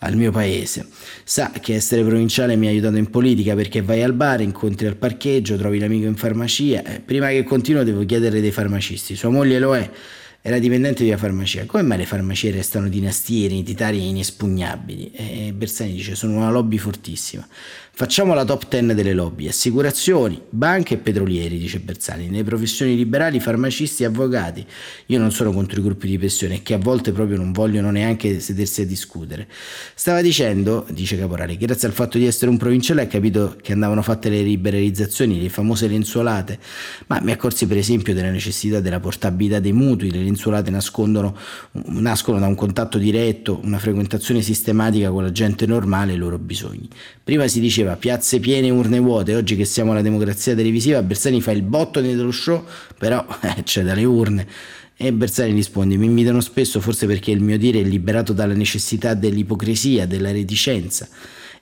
al 0.00 0.16
mio 0.16 0.32
paese. 0.32 0.86
Sa 1.24 1.50
che 1.50 1.74
essere 1.74 2.02
provinciale 2.02 2.56
mi 2.56 2.66
ha 2.66 2.70
aiutato 2.70 2.96
in 2.96 3.08
politica 3.08 3.54
perché 3.54 3.80
vai 3.80 4.02
al 4.02 4.12
bar, 4.12 4.40
incontri 4.40 4.86
al 4.86 4.96
parcheggio, 4.96 5.56
trovi 5.56 5.78
l'amico 5.78 6.06
in 6.06 6.16
farmacia. 6.16 6.82
Eh, 6.82 7.00
prima 7.00 7.28
che 7.28 7.44
continuo 7.44 7.84
devo 7.84 8.04
chiedere 8.04 8.40
dei 8.40 8.52
farmacisti. 8.52 9.14
Sua 9.14 9.30
moglie 9.30 9.58
lo 9.58 9.76
è 9.76 9.90
era 10.42 10.58
dipendente 10.58 11.02
di 11.02 11.10
una 11.10 11.18
farmacia. 11.18 11.66
Come 11.66 11.82
mai 11.82 11.98
le 11.98 12.06
farmacie 12.06 12.50
restano 12.50 12.88
dinastie 12.88 13.44
ereditarie 13.44 14.00
inespugnabili? 14.00 15.12
E 15.12 15.52
Bersani 15.54 15.92
dice: 15.92 16.14
Sono 16.14 16.36
una 16.36 16.50
lobby 16.50 16.78
fortissima. 16.78 17.46
Facciamo 18.00 18.32
la 18.32 18.46
top 18.46 18.66
10 18.66 18.94
delle 18.94 19.12
lobby: 19.12 19.46
assicurazioni, 19.46 20.40
banche 20.48 20.94
e 20.94 20.96
petrolieri, 20.96 21.58
dice 21.58 21.80
Bersani. 21.80 22.30
Nelle 22.30 22.44
professioni 22.44 22.96
liberali, 22.96 23.40
farmacisti 23.40 24.04
e 24.04 24.06
avvocati. 24.06 24.64
Io 25.08 25.18
non 25.18 25.30
sono 25.32 25.52
contro 25.52 25.80
i 25.80 25.82
gruppi 25.82 26.08
di 26.08 26.16
pressione 26.16 26.62
che 26.62 26.72
a 26.72 26.78
volte 26.78 27.12
proprio 27.12 27.36
non 27.36 27.52
vogliono 27.52 27.90
neanche 27.90 28.40
sedersi 28.40 28.80
a 28.80 28.86
discutere. 28.86 29.46
Stava 29.94 30.22
dicendo, 30.22 30.86
dice 30.88 31.18
Caporale, 31.18 31.58
che 31.58 31.66
grazie 31.66 31.88
al 31.88 31.92
fatto 31.92 32.16
di 32.16 32.24
essere 32.24 32.50
un 32.50 32.56
provinciale 32.56 33.02
ha 33.02 33.06
capito 33.06 33.58
che 33.60 33.74
andavano 33.74 34.00
fatte 34.00 34.30
le 34.30 34.40
liberalizzazioni, 34.40 35.38
le 35.38 35.50
famose 35.50 35.86
lenzuolate. 35.86 36.58
Ma 37.08 37.20
mi 37.20 37.32
accorsi 37.32 37.66
per 37.66 37.76
esempio 37.76 38.14
della 38.14 38.30
necessità 38.30 38.80
della 38.80 38.98
portabilità 38.98 39.60
dei 39.60 39.74
mutui, 39.74 40.10
le 40.10 40.22
lenzuolate 40.22 40.70
nascono 40.70 41.34
da 42.38 42.46
un 42.46 42.54
contatto 42.54 42.96
diretto, 42.96 43.60
una 43.62 43.78
frequentazione 43.78 44.40
sistematica 44.40 45.10
con 45.10 45.22
la 45.22 45.32
gente 45.32 45.66
normale 45.66 46.12
e 46.12 46.14
i 46.14 46.18
loro 46.18 46.38
bisogni. 46.38 46.88
Prima 47.22 47.46
si 47.46 47.60
diceva 47.60 47.88
piazze 47.96 48.40
piene, 48.40 48.70
urne 48.70 48.98
vuote, 48.98 49.34
oggi 49.34 49.56
che 49.56 49.64
siamo 49.64 49.92
alla 49.92 50.02
democrazia 50.02 50.54
televisiva, 50.54 51.02
Bersani 51.02 51.40
fa 51.40 51.50
il 51.50 51.62
botto 51.62 52.00
dello 52.00 52.30
show, 52.30 52.64
però 52.98 53.24
eh, 53.42 53.62
c'è 53.62 53.82
dalle 53.82 54.04
urne. 54.04 54.46
E 54.96 55.12
Bersani 55.12 55.52
risponde: 55.52 55.96
Mi 55.96 56.06
invitano 56.06 56.40
spesso, 56.40 56.80
forse 56.80 57.06
perché 57.06 57.30
il 57.30 57.40
mio 57.40 57.56
dire 57.56 57.80
è 57.80 57.82
liberato 57.82 58.32
dalla 58.32 58.54
necessità 58.54 59.14
dell'ipocrisia, 59.14 60.06
della 60.06 60.30
reticenza. 60.30 61.08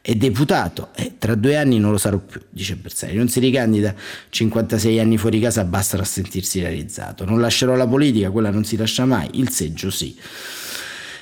È 0.01 0.15
deputato 0.15 0.91
e 0.95 1.15
tra 1.19 1.35
due 1.35 1.57
anni 1.57 1.79
non 1.79 1.91
lo 1.91 1.99
sarò 1.99 2.19
più, 2.19 2.41
dice 2.51 2.77
Bersani. 2.77 3.15
Non 3.15 3.29
si 3.29 3.41
ricandida 3.41 3.95
56 4.31 4.99
anni 4.99 5.19
fuori 5.19 5.39
casa, 5.41 5.65
basta 5.65 5.99
a 5.99 6.05
sentirsi 6.05 6.61
realizzato. 6.61 7.25
Non 7.25 7.41
lascerò 7.41 7.75
la 7.77 7.87
politica, 7.87 8.31
quella 8.31 8.51
non 8.51 8.65
si 8.65 8.77
lascia 8.77 9.05
mai, 9.05 9.29
il 9.35 9.51
seggio 9.51 9.91
sì. 9.91 10.17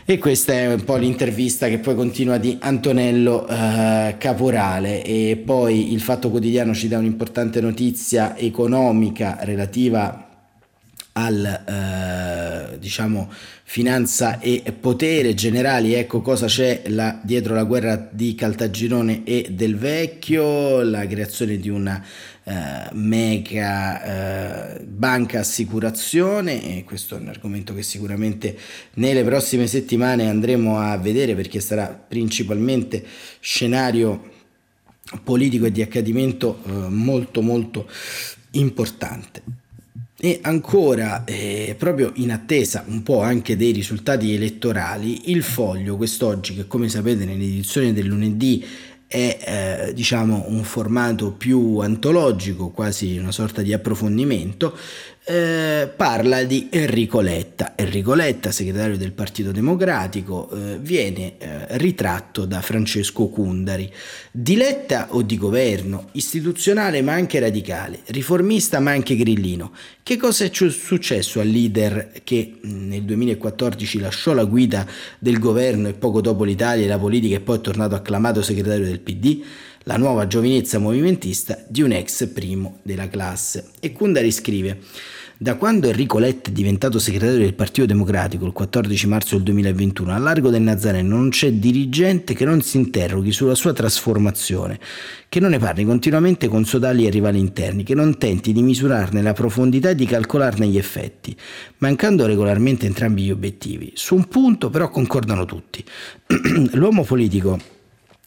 E 0.09 0.19
questa 0.19 0.53
è 0.53 0.73
un 0.73 0.85
po' 0.85 0.95
l'intervista 0.95 1.66
che 1.66 1.81
poi 1.81 1.97
continua 1.97 2.38
di 2.38 2.57
Antonello 2.61 3.45
eh, 3.49 4.14
Caporale. 4.19 5.03
E 5.03 5.42
poi 5.45 5.92
il 5.92 6.01
Fatto 6.01 6.31
Quotidiano 6.31 6.73
ci 6.75 6.87
dà 6.87 6.99
un'importante 6.99 7.61
notizia 7.61 8.37
economica 8.37 9.38
relativa 9.40 10.29
al 11.11 11.45
eh, 11.45 12.79
diciamo 12.79 13.29
finanza 13.64 14.38
e 14.38 14.62
potere 14.79 15.35
generali. 15.35 15.95
Ecco 15.95 16.21
cosa 16.21 16.47
c'è 16.47 16.83
la, 16.87 17.19
dietro 17.25 17.57
la 17.57 17.64
guerra 17.64 18.09
di 18.09 18.37
Caltagirone 18.37 19.25
e 19.25 19.49
del 19.51 19.77
Vecchio 19.77 20.83
la 20.83 21.05
creazione 21.05 21.57
di 21.57 21.69
una 21.69 22.01
eh, 22.48 22.88
mega 22.92 24.76
eh, 24.76 24.85
banca 24.85 25.40
assicurazione 25.40 26.78
e 26.78 26.85
questo 26.85 27.16
è 27.16 27.20
un 27.20 27.26
argomento 27.26 27.74
che 27.74 27.82
sicuramente 27.82 28.56
nelle 28.94 29.24
prossime 29.24 29.66
settimane 29.66 30.28
andremo 30.28 30.78
a 30.78 30.96
vedere 30.96 31.35
perché 31.35 31.59
sarà 31.59 31.88
principalmente 31.88 33.04
scenario 33.40 34.30
politico 35.24 35.66
e 35.66 35.72
di 35.72 35.82
accadimento 35.82 36.62
eh, 36.64 36.70
molto 36.88 37.42
molto 37.42 37.88
importante. 38.52 39.42
E 40.18 40.38
ancora, 40.42 41.24
eh, 41.24 41.74
proprio 41.76 42.12
in 42.16 42.30
attesa 42.30 42.85
un 42.87 43.02
po' 43.02 43.22
anche 43.22 43.56
dei 43.56 43.72
risultati 43.72 44.32
elettorali, 44.32 45.30
il 45.30 45.42
foglio 45.42 45.96
quest'oggi, 45.96 46.54
che 46.54 46.66
come 46.66 46.88
sapete 46.88 47.24
nell'edizione 47.24 47.92
del 47.92 48.06
lunedì 48.06 48.64
è 49.07 49.87
eh, 49.88 49.95
diciamo 49.95 50.47
un 50.49 50.64
formato 50.64 51.33
più 51.33 51.79
antologico, 51.79 52.71
quasi 52.71 53.19
una 53.19 53.33
sorta 53.33 53.62
di 53.62 53.73
approfondimento, 53.73 54.77
eh, 55.28 55.90
parla 55.96 56.44
di 56.44 56.68
Enrico 56.70 57.20
Letta. 57.20 57.72
Enrico 57.74 58.14
Letta, 58.14 58.52
segretario 58.52 58.96
del 58.96 59.10
Partito 59.10 59.50
Democratico, 59.50 60.48
eh, 60.50 60.78
viene 60.78 61.34
eh, 61.38 61.78
ritratto 61.78 62.44
da 62.44 62.60
Francesco 62.60 63.26
Cundari. 63.26 63.92
Di 64.30 64.54
Letta 64.54 65.08
o 65.10 65.22
di 65.22 65.36
governo, 65.36 66.10
istituzionale 66.12 67.02
ma 67.02 67.14
anche 67.14 67.40
radicale, 67.40 68.02
riformista 68.06 68.78
ma 68.78 68.92
anche 68.92 69.16
grillino. 69.16 69.72
Che 70.00 70.16
cosa 70.16 70.44
è 70.44 70.50
successo 70.52 71.40
al 71.40 71.48
leader 71.48 72.12
che 72.22 72.58
nel 72.62 73.02
2014 73.02 73.98
lasciò 73.98 74.32
la 74.32 74.44
guida 74.44 74.86
del 75.18 75.40
governo 75.40 75.88
e 75.88 75.94
poco 75.94 76.20
dopo 76.20 76.44
l'Italia 76.44 76.84
e 76.84 76.88
la 76.88 77.00
politica 77.00 77.34
e 77.34 77.40
poi 77.40 77.56
è 77.56 77.60
tornato 77.60 77.96
acclamato 77.96 78.42
segretario 78.42 78.84
del 78.84 79.00
PD? 79.00 79.42
La 79.88 79.96
nuova 79.96 80.28
giovinezza 80.28 80.78
movimentista 80.78 81.64
di 81.68 81.82
un 81.82 81.90
ex 81.90 82.28
primo 82.28 82.78
della 82.82 83.08
classe. 83.08 83.70
E 83.80 83.90
Cundari 83.90 84.30
scrive 84.30 84.78
da 85.38 85.57
quando 85.57 85.88
Enrico 85.88 86.18
Letta 86.18 86.49
è 86.49 86.53
diventato 86.53 86.99
segretario 86.99 87.37
del 87.37 87.53
Partito 87.53 87.85
Democratico 87.87 88.46
il 88.46 88.53
14 88.53 89.07
marzo 89.07 89.35
del 89.35 89.44
2021, 89.44 90.14
a 90.14 90.18
largo 90.18 90.49
del 90.49 90.62
Nazareno 90.62 91.14
non 91.14 91.29
c'è 91.29 91.53
dirigente 91.53 92.33
che 92.33 92.46
non 92.46 92.62
si 92.62 92.79
interroghi 92.79 93.33
sulla 93.33 93.55
sua 93.55 93.75
trasformazione, 93.75 94.81
che 95.29 95.38
non 95.38 95.51
ne 95.51 95.59
parli 95.59 95.85
continuamente 95.85 96.49
con 96.49 96.64
sodali 96.64 97.07
e 97.07 97.11
rivali 97.11 97.38
interni, 97.38 97.83
che 97.83 97.94
non 97.94 98.16
tenti 98.16 98.55
di 98.55 98.62
misurarne 98.62 99.20
la 99.20 99.35
profondità 99.35 99.90
e 99.90 99.94
di 99.94 100.07
calcolarne 100.07 100.68
gli 100.68 100.79
effetti, 100.79 101.37
mancando 101.79 102.25
regolarmente 102.25 102.87
entrambi 102.87 103.25
gli 103.25 103.31
obiettivi. 103.31 103.92
Su 103.94 104.14
un 104.14 104.29
punto 104.29 104.70
però 104.70 104.88
concordano 104.88 105.44
tutti. 105.44 105.85
L'uomo 106.72 107.05
politico 107.05 107.75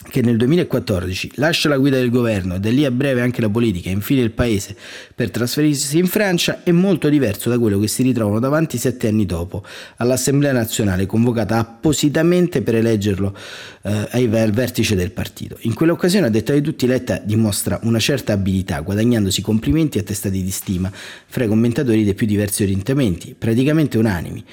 che 0.07 0.21
nel 0.21 0.37
2014 0.37 1.31
lascia 1.35 1.67
la 1.67 1.77
guida 1.77 1.97
del 1.97 2.09
governo 2.09 2.55
e 2.55 2.59
da 2.61 2.69
lì 2.69 2.85
a 2.85 2.91
breve 2.91 3.19
anche 3.19 3.41
la 3.41 3.49
politica 3.49 3.89
e 3.89 3.91
infine 3.91 4.21
il 4.21 4.31
paese 4.31 4.73
per 5.13 5.29
trasferirsi 5.29 5.97
in 5.97 6.07
Francia 6.07 6.63
è 6.63 6.71
molto 6.71 7.09
diverso 7.09 7.49
da 7.49 7.59
quello 7.59 7.77
che 7.79 7.89
si 7.89 8.01
ritrovano 8.03 8.39
davanti 8.39 8.77
sette 8.77 9.09
anni 9.09 9.25
dopo 9.25 9.61
all'Assemblea 9.97 10.53
nazionale 10.53 11.05
convocata 11.05 11.57
appositamente 11.57 12.61
per 12.61 12.75
eleggerlo 12.75 13.35
eh, 13.81 14.07
al 14.11 14.51
vertice 14.51 14.95
del 14.95 15.11
partito. 15.11 15.57
In 15.61 15.73
quell'occasione, 15.73 16.27
a 16.27 16.29
detta 16.29 16.53
di 16.53 16.61
tutti, 16.61 16.87
Letta 16.87 17.21
dimostra 17.23 17.77
una 17.83 17.99
certa 17.99 18.31
abilità, 18.31 18.79
guadagnandosi 18.79 19.41
complimenti 19.41 19.97
e 19.97 20.01
attestati 20.01 20.41
di 20.41 20.51
stima 20.51 20.89
fra 20.91 21.43
i 21.43 21.47
commentatori 21.47 22.05
dei 22.05 22.13
più 22.13 22.25
diversi 22.25 22.63
orientamenti, 22.63 23.35
praticamente 23.37 23.97
unanimi 23.97 24.43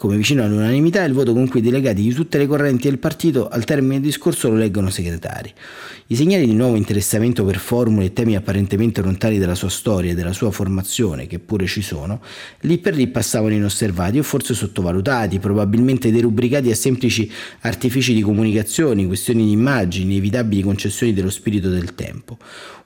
come 0.00 0.16
vicino 0.16 0.42
all'unanimità 0.42 1.04
il 1.04 1.12
voto 1.12 1.34
con 1.34 1.46
cui 1.46 1.60
i 1.60 1.62
delegati 1.62 2.00
di 2.00 2.14
tutte 2.14 2.38
le 2.38 2.46
correnti 2.46 2.88
del 2.88 2.96
partito 2.96 3.48
al 3.48 3.64
termine 3.64 4.00
del 4.00 4.04
discorso 4.04 4.48
lo 4.48 4.56
leggono 4.56 4.88
segretari. 4.88 5.52
I 6.06 6.16
segnali 6.16 6.46
di 6.46 6.54
nuovo 6.54 6.76
interessamento 6.76 7.44
per 7.44 7.58
formule 7.58 8.06
e 8.06 8.12
temi 8.14 8.34
apparentemente 8.34 9.02
lontani 9.02 9.38
dalla 9.38 9.54
sua 9.54 9.68
storia 9.68 10.12
e 10.12 10.14
della 10.14 10.32
sua 10.32 10.50
formazione, 10.50 11.26
che 11.26 11.38
pure 11.38 11.66
ci 11.66 11.82
sono, 11.82 12.22
lì 12.60 12.78
per 12.78 12.94
lì 12.94 13.08
passavano 13.08 13.52
inosservati 13.52 14.18
o 14.18 14.22
forse 14.22 14.54
sottovalutati, 14.54 15.38
probabilmente 15.38 16.10
derubricati 16.10 16.70
a 16.70 16.74
semplici 16.74 17.30
artifici 17.60 18.14
di 18.14 18.22
comunicazione, 18.22 19.06
questioni 19.06 19.44
di 19.44 19.52
immagini, 19.52 20.14
inevitabili 20.14 20.62
concessioni 20.62 21.12
dello 21.12 21.28
spirito 21.28 21.68
del 21.68 21.94
tempo 21.94 22.38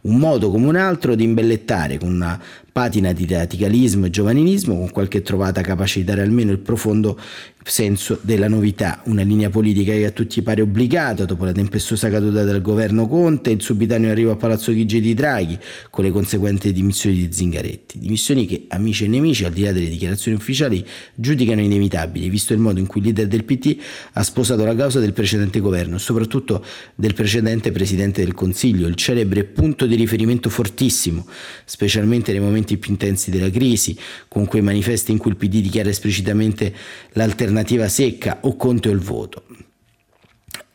un 0.04 0.16
modo 0.16 0.50
come 0.50 0.66
un 0.66 0.76
altro 0.76 1.14
di 1.14 1.24
imbellettare 1.24 1.98
con 1.98 2.10
una 2.12 2.40
patina 2.70 3.12
di 3.12 3.26
radicalismo 3.26 4.06
e 4.06 4.10
giovanilismo, 4.10 4.76
con 4.76 4.90
qualche 4.90 5.22
trovata 5.22 5.60
capace 5.60 6.00
di 6.00 6.04
dare 6.04 6.22
almeno 6.22 6.50
il 6.50 6.58
profondo 6.58 7.18
senso 7.64 8.18
della 8.20 8.46
novità, 8.46 9.00
una 9.06 9.22
linea 9.22 9.48
politica 9.48 9.92
che 9.92 10.04
a 10.04 10.10
tutti 10.10 10.42
pare 10.42 10.60
obbligata 10.60 11.24
dopo 11.24 11.44
la 11.44 11.52
tempestosa 11.52 12.10
caduta 12.10 12.44
del 12.44 12.60
governo 12.60 13.08
Conte 13.08 13.50
e 13.50 13.54
il 13.54 13.62
subitaneo 13.62 14.10
arrivo 14.10 14.32
a 14.32 14.36
Palazzo 14.36 14.70
Chigi 14.70 15.00
di 15.00 15.14
Draghi 15.14 15.58
con 15.88 16.04
le 16.04 16.10
conseguenti 16.10 16.72
dimissioni 16.72 17.16
di 17.16 17.32
Zingaretti, 17.32 17.98
dimissioni 17.98 18.44
che 18.44 18.66
amici 18.68 19.04
e 19.04 19.08
nemici 19.08 19.44
al 19.46 19.52
di 19.52 19.62
là 19.62 19.72
delle 19.72 19.88
dichiarazioni 19.88 20.36
ufficiali 20.36 20.86
giudicano 21.14 21.62
inevitabili 21.62 22.28
visto 22.28 22.52
il 22.52 22.58
modo 22.58 22.80
in 22.80 22.86
cui 22.86 23.00
il 23.00 23.06
leader 23.06 23.26
del 23.26 23.44
PT 23.44 23.76
ha 24.12 24.22
sposato 24.22 24.62
la 24.64 24.74
causa 24.74 25.00
del 25.00 25.14
precedente 25.14 25.60
governo 25.60 25.96
e 25.96 26.00
soprattutto 26.00 26.62
del 26.94 27.14
precedente 27.14 27.72
Presidente 27.72 28.22
del 28.22 28.34
Consiglio, 28.34 28.86
il 28.86 28.94
celebre 28.94 29.44
punto 29.44 29.86
di 29.86 29.94
riferimento 29.94 30.50
fortissimo, 30.50 31.26
specialmente 31.64 32.30
nei 32.32 32.40
momenti 32.40 32.76
più 32.76 32.90
intensi 32.90 33.30
della 33.30 33.50
crisi, 33.50 33.96
con 34.28 34.44
quei 34.44 34.62
manifesti 34.62 35.12
in 35.12 35.18
cui 35.18 35.30
il 35.30 35.36
PD 35.36 35.60
dichiara 35.62 35.88
esplicitamente 35.88 36.72
l'alternativa 37.12 37.52
alternativa 37.60 37.88
secca 37.88 38.38
o 38.42 38.56
contro 38.56 38.90
il 38.90 38.98
voto. 38.98 39.44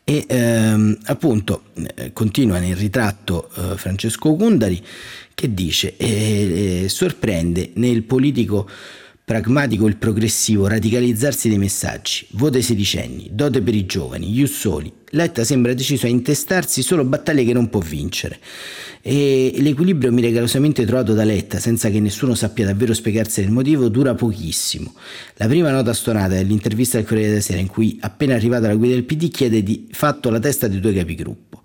E 0.02 0.24
ehm, 0.26 0.98
appunto 1.04 1.64
eh, 1.94 2.12
continua 2.12 2.58
nel 2.58 2.74
ritratto 2.74 3.48
eh, 3.54 3.76
Francesco 3.76 4.34
Gundari 4.34 4.82
che 5.34 5.54
dice 5.54 5.96
eh, 5.96 6.86
sorprende 6.88 7.70
nel 7.74 8.02
politico 8.02 8.68
pragmatico 9.24 9.86
il 9.86 9.96
progressivo 9.96 10.66
radicalizzarsi 10.66 11.48
dei 11.48 11.58
messaggi, 11.58 12.26
voto 12.30 12.56
ai 12.56 12.64
sedicenni, 12.64 13.28
dote 13.30 13.62
per 13.62 13.76
i 13.76 13.86
giovani, 13.86 14.26
gli 14.26 14.42
ussoli. 14.42 14.92
Letta 15.10 15.44
sembra 15.44 15.72
deciso 15.72 16.06
a 16.06 16.08
intestarsi 16.08 16.82
solo 16.82 17.04
battaglie 17.04 17.44
che 17.44 17.52
non 17.52 17.70
può 17.70 17.78
vincere 17.78 18.40
e 19.02 19.54
l'equilibrio 19.58 20.12
miracolosamente 20.12 20.84
trovato 20.84 21.14
da 21.14 21.24
Letta, 21.24 21.58
senza 21.58 21.88
che 21.88 22.00
nessuno 22.00 22.34
sappia 22.34 22.66
davvero 22.66 22.92
spiegarsi 22.92 23.40
il 23.40 23.50
motivo, 23.50 23.88
dura 23.88 24.14
pochissimo. 24.14 24.94
La 25.36 25.46
prima 25.46 25.70
nota 25.70 25.92
stonata 25.92 26.36
è 26.36 26.42
l'intervista 26.42 26.98
al 26.98 27.04
Corriere 27.04 27.30
della 27.30 27.40
Sera 27.40 27.60
in 27.60 27.68
cui, 27.68 27.98
appena 28.00 28.34
arrivata 28.34 28.66
la 28.66 28.74
guida 28.74 28.94
del 28.94 29.04
PD, 29.04 29.30
chiede 29.30 29.62
di 29.62 29.88
fatto 29.90 30.30
la 30.30 30.38
testa 30.38 30.68
dei 30.68 30.80
due 30.80 30.92
capigruppo 30.92 31.62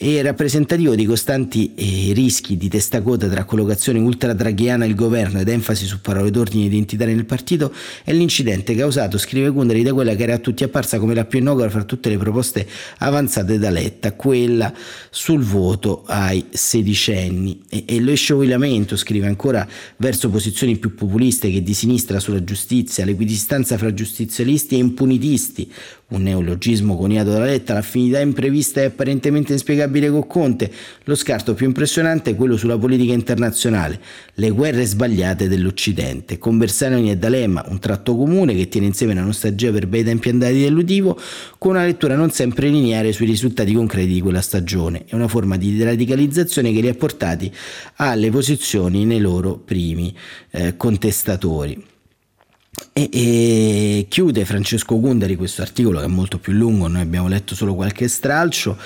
e 0.00 0.22
rappresentativo 0.22 0.94
di 0.94 1.04
costanti 1.04 1.74
eh, 1.74 2.12
rischi 2.12 2.56
di 2.56 2.68
testacoda 2.68 3.26
tra 3.26 3.42
collocazione 3.42 3.98
ultradraghiana 3.98 4.86
del 4.86 4.94
governo 4.94 5.40
ed 5.40 5.48
enfasi 5.48 5.86
su 5.86 6.00
parole 6.00 6.30
d'ordine 6.30 6.66
identitarie 6.66 7.14
nel 7.14 7.24
partito 7.24 7.74
è 8.04 8.12
l'incidente 8.12 8.76
causato, 8.76 9.18
scrive 9.18 9.50
Kunderi, 9.50 9.82
da 9.82 9.92
quella 9.92 10.14
che 10.14 10.22
era 10.22 10.34
a 10.34 10.38
tutti 10.38 10.62
apparsa 10.62 11.00
come 11.00 11.14
la 11.14 11.24
più 11.24 11.40
innocua 11.40 11.68
fra 11.68 11.82
tutte 11.82 12.10
le 12.10 12.16
proposte 12.16 12.64
avanzate 12.98 13.58
da 13.58 13.70
Letta, 13.70 14.12
quella 14.12 14.72
sul 15.10 15.42
voto 15.42 16.04
ai 16.06 16.44
sedicenni. 16.48 17.62
E, 17.68 17.82
e 17.84 18.00
lo 18.00 18.14
scivolamento, 18.14 18.96
scrive 18.96 19.26
ancora, 19.26 19.66
verso 19.96 20.30
posizioni 20.30 20.76
più 20.76 20.94
populiste 20.94 21.50
che 21.50 21.60
di 21.60 21.74
sinistra 21.74 22.20
sulla 22.20 22.44
giustizia, 22.44 23.04
l'equidistanza 23.04 23.76
fra 23.76 23.92
giustizialisti 23.92 24.76
e 24.76 24.78
impunitisti, 24.78 25.72
un 26.10 26.22
neologismo 26.22 26.96
coniato 26.96 27.30
dalla 27.30 27.46
Letta, 27.46 27.74
l'affinità 27.74 28.20
imprevista 28.20 28.80
e 28.80 28.84
apparentemente 28.84 29.52
inspiegabile 29.52 29.87
con 30.10 30.26
Conte, 30.26 30.70
lo 31.04 31.14
scarto 31.14 31.54
più 31.54 31.66
impressionante 31.66 32.30
è 32.30 32.36
quello 32.36 32.56
sulla 32.56 32.78
politica 32.78 33.12
internazionale, 33.12 34.00
le 34.34 34.50
guerre 34.50 34.84
sbagliate 34.84 35.48
dell'Occidente, 35.48 36.38
con 36.38 36.58
Bersani 36.58 37.10
e 37.10 37.16
D'Alema, 37.16 37.64
un 37.68 37.78
tratto 37.78 38.16
comune 38.16 38.54
che 38.54 38.68
tiene 38.68 38.86
insieme 38.86 39.14
la 39.14 39.22
nostalgia 39.22 39.70
per 39.72 39.86
bei 39.86 40.04
tempi 40.04 40.28
andati 40.28 40.60
dell'udivo, 40.60 41.18
con 41.58 41.72
una 41.72 41.84
lettura 41.84 42.14
non 42.14 42.30
sempre 42.30 42.68
lineare 42.68 43.12
sui 43.12 43.26
risultati 43.26 43.72
concreti 43.72 44.12
di 44.12 44.20
quella 44.20 44.40
stagione, 44.40 45.04
è 45.06 45.14
una 45.14 45.28
forma 45.28 45.56
di 45.56 45.82
radicalizzazione 45.82 46.72
che 46.72 46.80
li 46.80 46.88
ha 46.88 46.94
portati 46.94 47.52
alle 47.96 48.30
posizioni 48.30 49.04
nei 49.04 49.20
loro 49.20 49.56
primi 49.56 50.14
eh, 50.50 50.76
contestatori. 50.76 51.96
E, 52.98 53.08
e, 53.12 54.06
chiude 54.08 54.44
Francesco 54.44 54.98
Gundari 54.98 55.36
questo 55.36 55.62
articolo 55.62 56.00
che 56.00 56.06
è 56.06 56.08
molto 56.08 56.38
più 56.38 56.52
lungo, 56.52 56.88
noi 56.88 57.02
abbiamo 57.02 57.28
letto 57.28 57.54
solo 57.54 57.76
qualche 57.76 58.08
stralcio, 58.08 58.76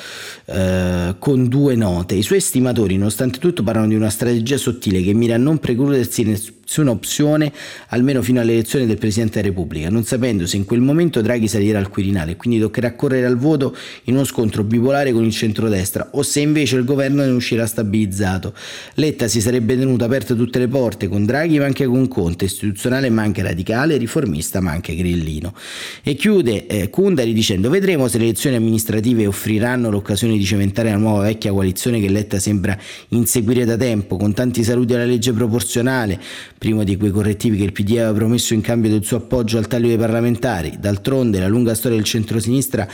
eh, 0.45 1.15
con 1.19 1.49
due 1.49 1.77
note. 1.77 2.15
I 2.15 2.23
suoi 2.23 2.41
stimatori, 2.41 2.99
nonostante 2.99 3.39
tutto, 3.39 3.63
parlano 3.63 3.89
di 3.89 3.95
una 3.95 4.11
strategia 4.11 4.59
sottile 4.59 5.01
che 5.03 5.15
mira 5.15 5.37
a 5.37 5.39
non 5.39 5.57
precludersi 5.57 6.25
nessuna 6.73 6.91
opzione, 6.91 7.53
almeno 7.89 8.23
fino 8.23 8.41
alle 8.41 8.53
elezioni 8.53 8.87
del 8.87 8.97
Presidente 8.97 9.41
della 9.41 9.49
Repubblica, 9.49 9.91
non 9.91 10.05
sapendo 10.05 10.47
se 10.47 10.57
in 10.57 10.65
quel 10.65 10.81
momento 10.81 11.21
Draghi 11.21 11.47
salirà 11.47 11.79
al 11.79 11.91
Quirinale 11.91 12.33
e 12.33 12.37
quindi 12.37 12.59
toccherà 12.59 12.95
correre 12.95 13.27
al 13.27 13.37
voto 13.37 13.77
in 14.05 14.15
uno 14.15 14.25
scontro 14.25 14.65
bipolare 14.65 15.13
con 15.13 15.23
il 15.23 15.33
centrodestra 15.33 16.09
o 16.13 16.23
se 16.23 16.41
invece 16.41 16.77
il 16.77 16.85
governo 16.85 17.23
ne 17.23 17.31
uscirà 17.31 17.67
stabilizzato. 17.67 18.55
Letta 18.95 19.29
si 19.29 19.43
sarebbe 19.43 19.77
tenuto 19.77 20.05
aperte 20.05 20.35
tutte 20.35 20.59
le 20.59 20.69
porte 20.69 21.09
con 21.09 21.27
Draghi 21.27 21.59
ma 21.59 21.67
anche 21.67 21.85
con 21.85 22.09
Conte, 22.09 22.47
istituzionale 22.47 23.11
ma 23.11 23.21
anche 23.21 23.43
radicale, 23.43 23.99
riformista 23.99 24.61
ma 24.61 24.71
anche 24.71 24.97
grillino. 24.97 25.55
E 26.03 26.15
chiude 26.15 26.67
eh, 26.67 26.89
Kundari 26.89 27.35
dicendo 27.35 27.69
vedremo 27.69 28.09
se 28.09 28.17
le 28.17 28.25
elezioni 28.25 28.57
amministrative 28.57 29.27
offriranno 29.27 29.91
l'occasione 29.91 30.39
di 30.39 30.45
cementare 30.45 30.91
la 30.91 30.97
nuova 30.97 31.25
vecchia 31.25 31.53
coalizione 31.53 32.01
che 32.01 32.09
Letta 32.09 32.39
sembra 32.39 32.79
inseguire 33.09 33.67
da 33.67 33.77
tempo, 33.77 34.17
con 34.17 34.33
tanti 34.33 34.65
saluti 34.65 34.95
alla 34.95 35.05
legge 35.05 35.33
proporzionale, 35.33 36.19
primo 36.63 36.85
di 36.85 36.97
quei 36.97 37.11
correttivi 37.11 37.57
che 37.57 37.65
il 37.65 37.73
PD 37.73 37.97
aveva 37.97 38.13
promesso 38.13 38.55
in 38.55 38.61
cambio 38.61 38.89
del 38.89 39.03
suo 39.03 39.17
appoggio 39.17 39.59
al 39.59 39.67
taglio 39.67 39.89
dei 39.89 39.97
parlamentari. 39.97 40.77
D'altronde 40.79 41.41
la 41.41 41.49
lunga 41.49 41.75
storia 41.75 41.97
del 41.97 42.07
centrosinistra 42.07 42.89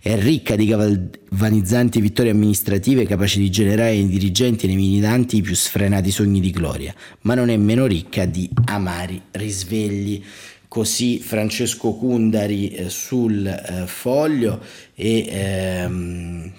è 0.00 0.18
ricca 0.18 0.56
di 0.56 0.64
galvanizzanti 0.64 2.00
vittorie 2.00 2.30
amministrative 2.30 3.04
capaci 3.04 3.38
di 3.38 3.50
generare 3.50 3.92
nei 3.92 4.08
dirigenti 4.08 4.64
e 4.64 4.68
nei 4.68 4.76
militanti 4.76 5.36
i 5.36 5.42
più 5.42 5.54
sfrenati 5.54 6.10
sogni 6.10 6.40
di 6.40 6.50
gloria, 6.50 6.94
ma 7.20 7.34
non 7.34 7.50
è 7.50 7.58
meno 7.58 7.84
ricca 7.84 8.24
di 8.24 8.48
amari 8.64 9.20
risvegli. 9.32 10.22
Così 10.66 11.18
Francesco 11.18 11.92
Cundari 11.92 12.70
eh, 12.70 12.88
sul 12.88 13.44
eh, 13.44 13.86
foglio 13.86 14.62
e 14.94 15.26
ehm, 15.28 16.52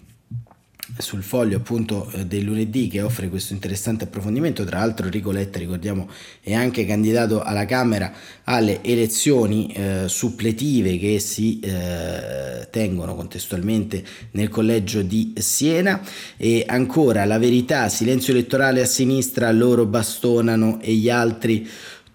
sul 1.02 1.24
foglio 1.24 1.58
appunto 1.58 2.10
eh, 2.12 2.26
del 2.26 2.44
lunedì 2.44 2.88
che 2.88 3.02
offre 3.02 3.30
questo 3.30 3.54
interessante 3.54 4.06
approfondimento. 4.06 4.64
Tra 4.64 4.80
l'altro 4.80 5.06
Enrico 5.08 5.32
Letta, 5.32 5.60
ricordiamo, 5.60 6.10
è 6.42 6.54
anche 6.54 6.86
candidato 6.86 7.42
alla 7.42 7.66
Camera 7.66 8.14
alle 8.46 8.84
elezioni 8.84 9.72
eh, 9.74 10.04
suppletive 10.08 10.98
che 10.98 11.20
si 11.20 11.60
eh, 11.60 12.68
tengono 12.70 13.16
contestualmente 13.16 14.04
nel 14.32 14.50
collegio 14.50 15.02
di 15.02 15.34
Siena. 15.38 16.02
E 16.38 16.64
ancora 16.68 17.26
la 17.26 17.38
verità, 17.38 17.90
silenzio 17.90 18.34
elettorale 18.34 18.82
a 18.82 18.86
sinistra, 18.86 19.52
loro 19.52 19.86
bastonano 19.86 20.80
e 20.82 20.94
gli 20.94 21.10
altri 21.10 21.68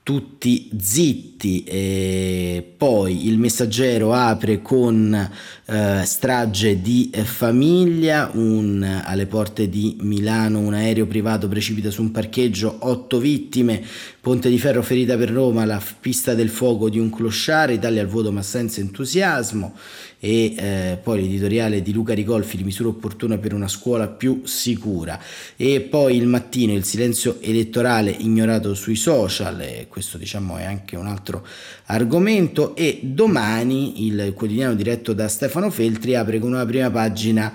tutti 0.06 0.70
zitti 0.78 1.35
e 1.64 2.72
poi 2.76 3.26
il 3.26 3.38
messaggero 3.38 4.12
apre 4.12 4.62
con 4.62 5.30
eh, 5.66 6.02
strage 6.04 6.80
di 6.80 7.10
famiglia 7.24 8.30
un, 8.32 9.02
alle 9.04 9.26
porte 9.26 9.68
di 9.68 9.96
Milano 10.00 10.58
un 10.58 10.74
aereo 10.74 11.06
privato 11.06 11.48
precipita 11.48 11.90
su 11.90 12.02
un 12.02 12.10
parcheggio 12.10 12.76
otto 12.80 13.18
vittime 13.18 13.82
Ponte 14.26 14.48
di 14.48 14.58
Ferro 14.58 14.82
ferita 14.82 15.16
per 15.16 15.30
Roma 15.30 15.64
la 15.64 15.80
pista 16.00 16.34
del 16.34 16.48
fuoco 16.48 16.90
di 16.90 16.98
un 16.98 17.10
clochard 17.10 17.72
Italia 17.72 18.02
al 18.02 18.08
voto 18.08 18.32
ma 18.32 18.42
senza 18.42 18.80
entusiasmo 18.80 19.72
e 20.18 20.54
eh, 20.56 20.98
poi 21.00 21.20
l'editoriale 21.20 21.82
di 21.82 21.92
Luca 21.92 22.14
Ricolfi 22.14 22.62
misura 22.64 22.88
opportuna 22.88 23.38
per 23.38 23.52
una 23.52 23.68
scuola 23.68 24.08
più 24.08 24.42
sicura. 24.44 25.20
E 25.56 25.80
poi 25.82 26.16
il 26.16 26.26
mattino 26.26 26.72
il 26.72 26.84
silenzio 26.84 27.38
elettorale 27.40 28.10
ignorato 28.10 28.74
sui 28.74 28.96
social 28.96 29.60
e 29.60 29.86
questo 29.88 30.18
diciamo 30.18 30.56
è 30.56 30.64
anche 30.64 30.96
un 30.96 31.06
altro 31.06 31.35
argomento 31.86 32.74
e 32.76 33.00
domani 33.02 34.06
il 34.06 34.32
quotidiano 34.34 34.74
diretto 34.74 35.12
da 35.12 35.28
Stefano 35.28 35.70
Feltri 35.70 36.14
apre 36.14 36.38
con 36.38 36.52
una 36.52 36.66
prima 36.66 36.90
pagina 36.90 37.52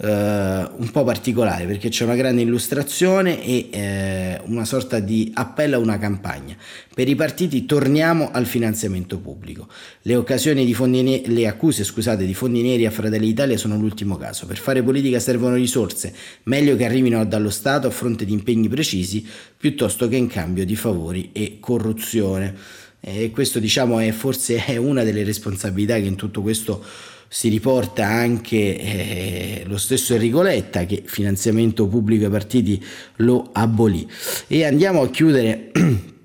eh, 0.00 0.06
un 0.06 0.90
po' 0.92 1.02
particolare 1.02 1.66
perché 1.66 1.88
c'è 1.88 2.04
una 2.04 2.14
grande 2.14 2.42
illustrazione 2.42 3.44
e 3.44 3.68
eh, 3.70 4.40
una 4.44 4.64
sorta 4.64 5.00
di 5.00 5.30
appello 5.34 5.76
a 5.76 5.78
una 5.80 5.98
campagna. 5.98 6.56
Per 6.94 7.08
i 7.08 7.14
partiti 7.14 7.66
torniamo 7.66 8.30
al 8.32 8.46
finanziamento 8.46 9.18
pubblico. 9.18 9.68
Le, 10.02 10.22
ne- 10.86 11.22
le 11.24 11.46
accuse 11.46 11.84
scusate, 11.84 12.24
di 12.24 12.34
fondi 12.34 12.62
neri 12.62 12.86
a 12.86 12.90
Fratelli 12.90 13.26
d'Italia 13.26 13.56
sono 13.56 13.76
l'ultimo 13.76 14.16
caso. 14.16 14.46
Per 14.46 14.58
fare 14.58 14.82
politica 14.82 15.18
servono 15.18 15.56
risorse, 15.56 16.14
meglio 16.44 16.76
che 16.76 16.84
arrivino 16.84 17.24
dallo 17.24 17.50
Stato 17.50 17.88
a 17.88 17.90
fronte 17.90 18.24
di 18.24 18.32
impegni 18.32 18.68
precisi 18.68 19.26
piuttosto 19.56 20.08
che 20.08 20.16
in 20.16 20.28
cambio 20.28 20.64
di 20.64 20.76
favori 20.76 21.30
e 21.32 21.56
corruzione. 21.58 22.86
E 23.00 23.30
questo 23.30 23.58
diciamo 23.58 23.98
è 24.00 24.10
forse 24.10 24.64
è 24.64 24.76
una 24.76 25.04
delle 25.04 25.24
responsabilità 25.24 25.94
che 25.96 26.06
in 26.06 26.16
tutto 26.16 26.42
questo 26.42 26.84
si 27.28 27.48
riporta 27.48 28.06
anche 28.06 28.78
eh, 28.78 29.62
lo 29.66 29.76
stesso 29.76 30.14
Enrico 30.14 30.40
Letta 30.42 30.86
che 30.86 31.02
finanziamento 31.04 31.86
pubblico 31.86 32.24
ai 32.24 32.30
partiti 32.30 32.82
lo 33.16 33.50
abolì. 33.52 34.08
E 34.46 34.64
andiamo 34.64 35.02
a 35.02 35.10
chiudere 35.10 35.70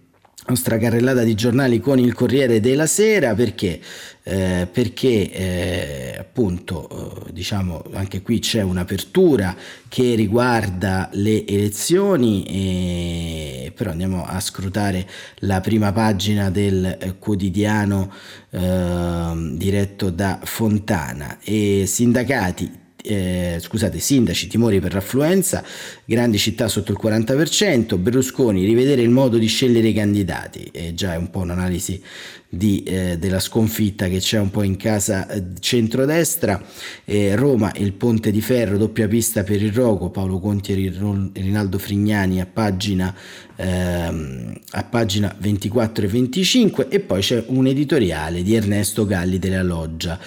nostra 0.47 0.77
carrellata 0.77 1.23
di 1.23 1.35
giornali 1.35 1.79
con 1.79 1.99
il 1.99 2.13
Corriere 2.13 2.59
della 2.59 2.85
Sera 2.85 3.33
perché, 3.33 3.79
eh, 4.23 4.67
perché 4.69 5.31
eh, 5.31 6.15
appunto 6.19 7.25
eh, 7.27 7.31
diciamo 7.31 7.83
anche 7.93 8.21
qui 8.21 8.39
c'è 8.39 8.61
un'apertura 8.61 9.55
che 9.87 10.15
riguarda 10.15 11.09
le 11.13 11.45
elezioni 11.47 12.43
e, 12.45 13.71
però 13.73 13.91
andiamo 13.91 14.25
a 14.25 14.39
scrutare 14.41 15.07
la 15.39 15.61
prima 15.61 15.93
pagina 15.93 16.49
del 16.49 16.97
eh, 16.99 17.17
quotidiano 17.17 18.11
ehm, 18.49 19.55
diretto 19.55 20.09
da 20.09 20.39
Fontana. 20.43 21.37
E 21.41 21.85
sindacati 21.87 22.82
eh, 23.03 23.57
scusate, 23.59 23.99
sindaci, 23.99 24.47
timori 24.47 24.79
per 24.79 24.93
l'affluenza, 24.93 25.63
grandi 26.05 26.37
città 26.37 26.67
sotto 26.67 26.91
il 26.91 26.99
40%, 27.01 27.99
Berlusconi, 27.99 28.65
rivedere 28.65 29.01
il 29.01 29.09
modo 29.09 29.37
di 29.37 29.47
scegliere 29.47 29.89
i 29.89 29.93
candidati, 29.93 30.69
è 30.71 30.93
già 30.93 31.17
un 31.17 31.29
po' 31.29 31.39
un'analisi 31.39 32.01
di, 32.47 32.83
eh, 32.83 33.17
della 33.17 33.39
sconfitta 33.39 34.07
che 34.07 34.19
c'è 34.19 34.39
un 34.39 34.51
po' 34.51 34.61
in 34.61 34.77
casa 34.77 35.27
eh, 35.27 35.43
centrodestra, 35.59 36.63
eh, 37.03 37.35
Roma 37.35 37.71
il 37.77 37.93
ponte 37.93 38.31
di 38.31 38.41
ferro, 38.41 38.77
doppia 38.77 39.07
pista 39.07 39.43
per 39.43 39.61
il 39.61 39.73
Rogo, 39.73 40.09
Paolo 40.09 40.39
Conti 40.39 40.71
e 40.73 40.93
Rinaldo 41.33 41.79
Frignani 41.79 42.39
a 42.39 42.45
pagina, 42.45 43.13
ehm, 43.55 44.53
a 44.71 44.83
pagina 44.83 45.35
24 45.37 46.05
e 46.05 46.07
25 46.07 46.87
e 46.89 46.99
poi 46.99 47.21
c'è 47.21 47.43
un 47.47 47.65
editoriale 47.65 48.43
di 48.43 48.53
Ernesto 48.53 49.05
Galli 49.05 49.39
della 49.39 49.63
Loggia 49.63 50.19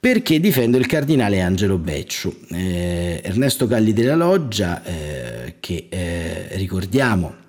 perché 0.00 0.38
difendo 0.38 0.76
il 0.76 0.86
cardinale 0.86 1.40
Angelo 1.40 1.78
Becciu. 1.78 2.34
Eh, 2.50 3.20
Ernesto 3.22 3.66
Galli 3.66 3.92
della 3.92 4.14
Loggia, 4.14 4.82
eh, 4.84 5.56
che 5.60 5.86
eh, 5.88 6.48
ricordiamo 6.52 7.46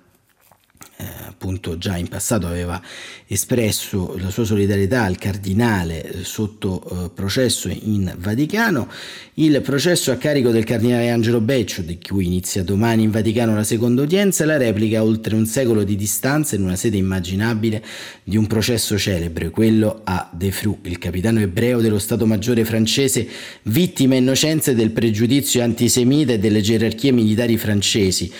appunto 1.40 1.78
già 1.78 1.96
in 1.96 2.06
passato 2.06 2.46
aveva 2.46 2.82
espresso 3.26 4.14
la 4.20 4.28
sua 4.28 4.44
solidarietà 4.44 5.04
al 5.04 5.16
cardinale 5.16 6.02
eh, 6.02 6.22
sotto 6.22 6.82
eh, 6.82 7.10
processo 7.14 7.70
in 7.70 8.12
Vaticano. 8.18 8.86
Il 9.34 9.62
processo 9.62 10.10
a 10.10 10.16
carico 10.16 10.50
del 10.50 10.64
cardinale 10.64 11.08
Angelo 11.08 11.40
Beccio, 11.40 11.80
di 11.80 11.98
cui 11.98 12.26
inizia 12.26 12.62
domani 12.62 13.04
in 13.04 13.10
Vaticano 13.10 13.54
la 13.54 13.64
seconda 13.64 14.02
udienza, 14.02 14.44
la 14.44 14.58
replica 14.58 15.02
oltre 15.02 15.34
un 15.34 15.46
secolo 15.46 15.82
di 15.82 15.96
distanza 15.96 16.56
in 16.56 16.62
una 16.62 16.76
sede 16.76 16.98
immaginabile 16.98 17.82
di 18.22 18.36
un 18.36 18.46
processo 18.46 18.98
celebre, 18.98 19.48
quello 19.48 20.02
a 20.04 20.28
De 20.30 20.52
Fru, 20.52 20.80
il 20.82 20.98
capitano 20.98 21.40
ebreo 21.40 21.80
dello 21.80 21.98
Stato 21.98 22.26
Maggiore 22.26 22.66
francese, 22.66 23.26
vittima 23.62 24.14
innocenze 24.14 24.74
del 24.74 24.90
pregiudizio 24.90 25.62
antisemita 25.62 26.34
e 26.34 26.38
delle 26.38 26.60
gerarchie 26.60 27.12
militari 27.12 27.56
francesi 27.56 28.30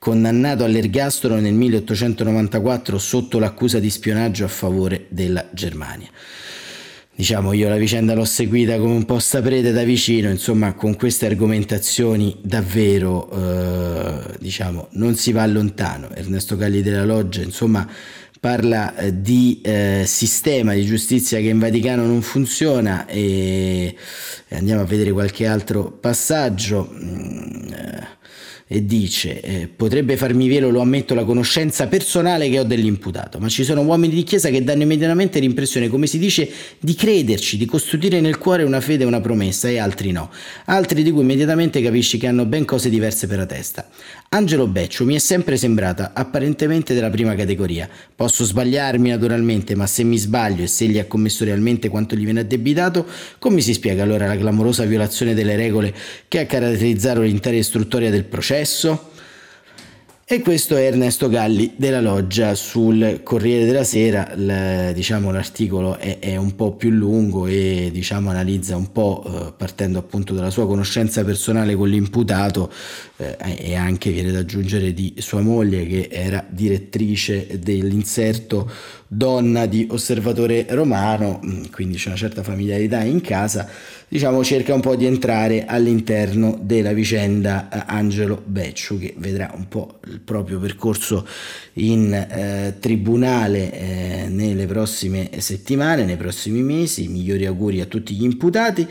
condannato 0.00 0.64
all'ergastolo 0.64 1.38
nel 1.38 1.52
1894 1.52 2.98
sotto 2.98 3.38
l'accusa 3.38 3.78
di 3.78 3.90
spionaggio 3.90 4.46
a 4.46 4.48
favore 4.48 5.04
della 5.10 5.46
Germania. 5.52 6.08
Diciamo, 7.14 7.52
io 7.52 7.68
la 7.68 7.76
vicenda 7.76 8.14
l'ho 8.14 8.24
seguita 8.24 8.78
come 8.78 8.94
un 8.94 9.04
po' 9.04 9.18
saprete 9.18 9.72
da 9.72 9.82
vicino, 9.82 10.30
insomma, 10.30 10.72
con 10.72 10.96
queste 10.96 11.26
argomentazioni 11.26 12.34
davvero, 12.40 13.30
eh, 13.30 14.38
diciamo, 14.38 14.88
non 14.92 15.16
si 15.16 15.32
va 15.32 15.44
lontano. 15.44 16.08
Ernesto 16.14 16.56
Galli 16.56 16.80
della 16.80 17.04
Loggia, 17.04 17.42
insomma, 17.42 17.86
parla 18.40 18.96
eh, 18.96 19.20
di 19.20 19.60
eh, 19.62 20.04
sistema 20.06 20.72
di 20.72 20.86
giustizia 20.86 21.40
che 21.40 21.48
in 21.48 21.58
Vaticano 21.58 22.06
non 22.06 22.22
funziona 22.22 23.04
e 23.04 23.94
andiamo 24.52 24.80
a 24.80 24.86
vedere 24.86 25.12
qualche 25.12 25.46
altro 25.46 25.90
passaggio. 25.90 26.90
Mm, 26.90 27.70
eh, 27.70 28.18
dice 28.78 29.40
eh, 29.40 29.68
potrebbe 29.68 30.16
farmi 30.16 30.48
velo, 30.48 30.70
lo 30.70 30.80
ammetto, 30.80 31.12
la 31.16 31.24
conoscenza 31.24 31.88
personale 31.88 32.48
che 32.48 32.60
ho 32.60 32.62
dell'imputato, 32.62 33.40
ma 33.40 33.48
ci 33.48 33.64
sono 33.64 33.80
uomini 33.80 34.14
di 34.14 34.22
chiesa 34.22 34.48
che 34.48 34.62
danno 34.62 34.82
immediatamente 34.82 35.40
l'impressione, 35.40 35.88
come 35.88 36.06
si 36.06 36.20
dice, 36.20 36.48
di 36.78 36.94
crederci, 36.94 37.56
di 37.56 37.66
costruire 37.66 38.20
nel 38.20 38.38
cuore 38.38 38.62
una 38.62 38.80
fede 38.80 39.02
e 39.02 39.06
una 39.06 39.20
promessa 39.20 39.68
e 39.68 39.78
altri 39.78 40.12
no, 40.12 40.30
altri 40.66 41.02
di 41.02 41.10
cui 41.10 41.22
immediatamente 41.22 41.82
capisci 41.82 42.16
che 42.16 42.28
hanno 42.28 42.44
ben 42.44 42.64
cose 42.64 42.88
diverse 42.90 43.26
per 43.26 43.38
la 43.38 43.46
testa. 43.46 43.88
Angelo 44.28 44.68
Beccio 44.68 45.04
mi 45.04 45.16
è 45.16 45.18
sempre 45.18 45.56
sembrata 45.56 46.12
apparentemente 46.14 46.94
della 46.94 47.10
prima 47.10 47.34
categoria, 47.34 47.88
posso 48.14 48.44
sbagliarmi 48.44 49.08
naturalmente, 49.08 49.74
ma 49.74 49.88
se 49.88 50.04
mi 50.04 50.16
sbaglio 50.16 50.62
e 50.62 50.68
se 50.68 50.84
egli 50.84 51.00
ha 51.00 51.06
commesso 51.06 51.42
realmente 51.44 51.88
quanto 51.88 52.14
gli 52.14 52.22
viene 52.22 52.40
addebitato, 52.40 53.04
come 53.40 53.60
si 53.62 53.72
spiega 53.72 54.04
allora 54.04 54.28
la 54.28 54.36
clamorosa 54.36 54.84
violazione 54.84 55.34
delle 55.34 55.56
regole 55.56 55.92
che 56.28 56.38
ha 56.38 56.46
caratterizzato 56.46 57.22
l'intera 57.22 57.56
istruttoria 57.56 58.10
del 58.10 58.22
processo? 58.22 58.58
Successo? 58.64 59.08
E 60.32 60.42
questo 60.42 60.76
è 60.76 60.82
Ernesto 60.82 61.28
Galli 61.28 61.72
della 61.74 62.00
Loggia 62.00 62.54
sul 62.54 63.22
Corriere 63.24 63.64
della 63.64 63.82
Sera, 63.82 64.32
l, 64.36 64.92
diciamo, 64.92 65.32
l'articolo 65.32 65.98
è, 65.98 66.20
è, 66.20 66.36
un 66.36 66.54
po' 66.54 66.76
più 66.76 66.90
lungo 66.90 67.48
e 67.48 67.90
diciamo, 67.92 68.30
analizza 68.30 68.76
un 68.76 68.92
po', 68.92 69.24
eh, 69.26 69.52
partendo 69.56 69.98
appunto 69.98 70.32
dalla 70.32 70.50
sua 70.50 70.68
conoscenza 70.68 71.24
personale 71.24 71.74
con 71.74 71.88
l'imputato 71.88 72.70
eh, 73.16 73.36
e 73.58 73.74
anche 73.74 74.12
viene 74.12 74.30
da 74.30 74.38
aggiungere 74.38 74.94
di 74.94 75.14
sua 75.18 75.40
moglie 75.40 75.84
che 75.88 76.06
era 76.08 76.46
direttrice 76.48 77.58
dell'inserto 77.58 78.70
donna 79.08 79.66
di 79.66 79.88
osservatore 79.90 80.64
romano, 80.68 81.40
mm, 81.44 81.64
quindi 81.72 81.96
c'è 81.96 82.06
una 82.06 82.16
certa 82.16 82.44
familiarità 82.44 83.02
in 83.02 83.20
casa, 83.20 83.68
diciamo 84.12 84.42
cerca 84.42 84.74
un 84.74 84.80
po' 84.80 84.96
di 84.96 85.06
entrare 85.06 85.66
all'interno 85.66 86.58
della 86.60 86.92
vicenda 86.92 87.68
eh, 87.68 87.84
Angelo 87.86 88.42
Becciu 88.44 88.98
che 88.98 89.14
vedrà 89.16 89.52
un 89.54 89.68
po' 89.68 90.00
il 90.08 90.18
proprio 90.18 90.58
percorso 90.58 91.24
in 91.74 92.12
eh, 92.12 92.74
tribunale 92.80 93.72
eh, 93.72 94.26
nelle 94.28 94.66
prossime 94.66 95.30
settimane, 95.38 96.04
nei 96.04 96.16
prossimi 96.16 96.60
mesi, 96.62 97.06
migliori 97.06 97.46
auguri 97.46 97.80
a 97.80 97.86
tutti 97.86 98.14
gli 98.14 98.24
imputati. 98.24 98.84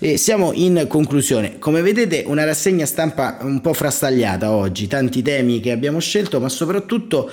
E 0.00 0.16
siamo 0.16 0.50
in 0.52 0.86
conclusione. 0.88 1.60
Come 1.60 1.80
vedete 1.80 2.24
una 2.26 2.42
rassegna 2.42 2.84
stampa 2.84 3.38
un 3.42 3.60
po' 3.60 3.74
frastagliata 3.74 4.50
oggi, 4.50 4.88
tanti 4.88 5.22
temi 5.22 5.60
che 5.60 5.70
abbiamo 5.70 6.00
scelto 6.00 6.40
ma 6.40 6.48
soprattutto 6.48 7.30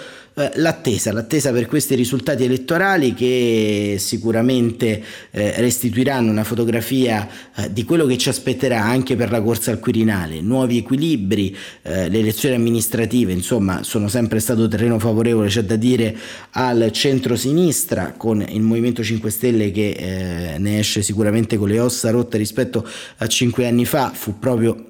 l'attesa, 0.56 1.12
l'attesa 1.12 1.52
per 1.52 1.66
questi 1.66 1.96
risultati 1.96 2.44
elettorali 2.44 3.14
che 3.14 3.96
sicuramente 4.00 5.04
eh, 5.32 5.54
restituiranno 5.58 6.32
una 6.32 6.44
fotografia 6.44 7.28
eh, 7.56 7.72
di 7.72 7.84
quello 7.84 8.06
che 8.06 8.18
ci 8.18 8.30
aspetterà 8.30 8.84
anche 8.84 9.16
per 9.16 9.32
la 9.32 9.42
corsa 9.42 9.72
al 9.72 9.80
Quirinale, 9.80 10.42
nuovi 10.42 10.78
equilibri, 10.78 11.56
le 11.84 12.06
elezioni 12.06 12.56
amministrative 12.56 13.32
insomma 13.32 13.84
sono 13.84 14.08
sempre 14.08 14.40
stato 14.40 14.68
terreno 14.68 15.00
favorevole, 15.00 15.48
c'è 15.48 15.64
da 15.64 15.76
dire, 15.76 16.16
al 16.52 16.92
centro-sinistra 16.92 18.14
con 18.16 18.46
il 18.48 18.62
Movimento 18.62 19.04
5 19.04 19.30
Stelle 19.30 19.72
che 19.72 20.56
ne 20.58 20.80
esce 20.80 21.02
sicuramente 21.02 21.58
con 21.58 21.68
le 21.70 21.80
ossa 21.80 22.12
rotte 22.12 22.38
rispetto 22.38 22.88
a 23.18 23.28
cinque 23.28 23.68
anni 23.68 23.86
fa, 23.86 24.12
fu 24.14 24.40
proprio 24.40 24.90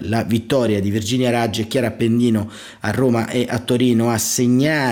la 0.00 0.22
vittoria 0.24 0.80
di 0.80 0.90
Virginia 0.90 1.30
Raggi 1.30 1.62
e 1.62 1.66
Chiara 1.66 1.88
Appendino 1.88 2.50
a 2.80 2.90
Roma 2.90 3.28
e 3.28 3.46
a 3.48 3.58
Torino 3.58 4.10
a 4.10 4.18
segnare 4.18 4.83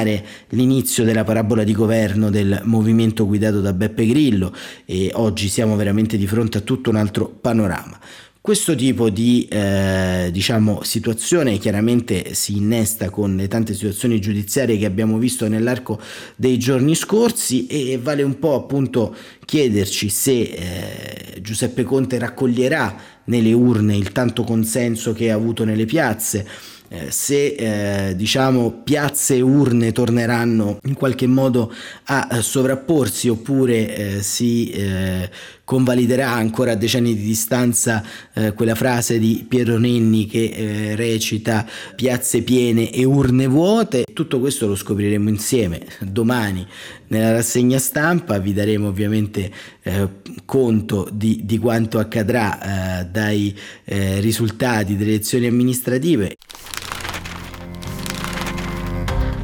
l'inizio 0.48 1.04
della 1.04 1.24
parabola 1.24 1.64
di 1.64 1.72
governo 1.72 2.30
del 2.30 2.60
movimento 2.64 3.26
guidato 3.26 3.60
da 3.60 3.72
Beppe 3.72 4.06
Grillo 4.06 4.54
e 4.84 5.10
oggi 5.14 5.48
siamo 5.48 5.76
veramente 5.76 6.16
di 6.16 6.26
fronte 6.26 6.58
a 6.58 6.60
tutto 6.62 6.90
un 6.90 6.96
altro 6.96 7.28
panorama. 7.28 7.98
Questo 8.42 8.74
tipo 8.74 9.08
di 9.08 9.46
eh, 9.48 10.30
diciamo, 10.32 10.82
situazione 10.82 11.58
chiaramente 11.58 12.34
si 12.34 12.56
innesta 12.56 13.08
con 13.08 13.36
le 13.36 13.46
tante 13.46 13.72
situazioni 13.72 14.20
giudiziarie 14.20 14.78
che 14.78 14.84
abbiamo 14.84 15.16
visto 15.18 15.46
nell'arco 15.46 16.00
dei 16.34 16.58
giorni 16.58 16.96
scorsi 16.96 17.68
e 17.68 18.00
vale 18.02 18.24
un 18.24 18.40
po' 18.40 18.56
appunto 18.56 19.14
chiederci 19.44 20.08
se 20.08 20.40
eh, 20.40 21.40
Giuseppe 21.40 21.84
Conte 21.84 22.18
raccoglierà 22.18 22.96
nelle 23.26 23.52
urne 23.52 23.96
il 23.96 24.10
tanto 24.10 24.42
consenso 24.42 25.12
che 25.12 25.30
ha 25.30 25.36
avuto 25.36 25.62
nelle 25.64 25.84
piazze 25.84 26.44
eh, 26.92 27.10
se 27.10 27.54
eh, 27.54 28.14
diciamo 28.14 28.82
piazze 28.84 29.36
e 29.36 29.40
urne 29.40 29.92
torneranno 29.92 30.78
in 30.84 30.92
qualche 30.92 31.26
modo 31.26 31.72
a, 32.04 32.28
a 32.30 32.42
sovrapporsi 32.42 33.30
oppure 33.30 33.96
eh, 33.96 34.22
si 34.22 34.70
eh, 34.70 35.30
convaliderà 35.64 36.30
ancora 36.30 36.72
a 36.72 36.74
decenni 36.74 37.14
di 37.14 37.22
distanza 37.22 38.02
eh, 38.34 38.52
quella 38.52 38.74
frase 38.74 39.18
di 39.18 39.44
Piero 39.48 39.78
Nenni 39.78 40.26
che 40.26 40.44
eh, 40.44 40.96
recita 40.96 41.66
piazze 41.94 42.42
piene 42.42 42.90
e 42.90 43.04
urne 43.04 43.46
vuote. 43.46 44.04
Tutto 44.12 44.40
questo 44.40 44.66
lo 44.66 44.76
scopriremo 44.76 45.28
insieme 45.28 45.80
domani 46.00 46.66
nella 47.12 47.32
rassegna 47.32 47.78
stampa, 47.78 48.38
vi 48.38 48.52
daremo 48.52 48.88
ovviamente 48.88 49.52
eh, 49.82 50.08
conto 50.46 51.08
di, 51.12 51.42
di, 51.44 51.58
quanto 51.58 51.98
accadrà 51.98 53.00
eh, 53.00 53.06
dai 53.06 53.56
eh, 53.84 54.18
risultati 54.20 54.96
delle 54.96 55.10
elezioni 55.10 55.46
amministrative. 55.46 56.36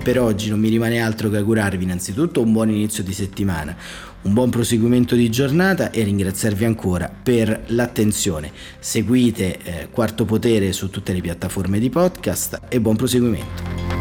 Per 0.03 0.19
oggi 0.19 0.49
non 0.49 0.59
mi 0.59 0.71
rimane 0.71 1.01
altro 1.01 1.29
che 1.29 1.37
augurarvi 1.37 1.85
innanzitutto 1.85 2.41
un 2.41 2.53
buon 2.53 2.71
inizio 2.71 3.03
di 3.03 3.13
settimana 3.13 3.77
un 4.23 4.35
buon 4.35 4.51
proseguimento 4.51 5.15
di 5.15 5.31
giornata 5.31 5.91
e 5.91 6.03
ringraziarvi 6.03 6.65
ancora 6.65 7.11
per 7.11 7.65
l'attenzione. 7.69 8.53
Seguite 8.79 9.59
eh, 9.63 9.89
Quarto 9.91 10.25
Potere 10.25 10.73
su 10.73 10.91
tutte 10.91 11.13
le 11.13 11.21
piattaforme 11.21 11.79
di 11.79 11.91
podcast 11.91 12.63
e 12.69 12.81
buon 12.81 12.97
proseguimento. 12.97 13.97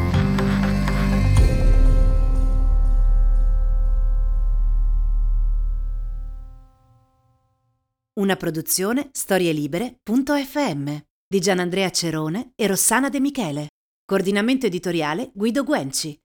Una 8.19 8.35
produzione 8.35 9.09
storielibere.fm 9.11 10.95
di 11.27 11.39
Gianandrea 11.39 11.91
Cerone 11.91 12.53
e 12.55 12.65
Rossana 12.65 13.09
De 13.09 13.19
Michele. 13.19 13.67
Coordinamento 14.05 14.65
editoriale 14.65 15.29
Guido 15.33 15.63
Guenci. 15.63 16.17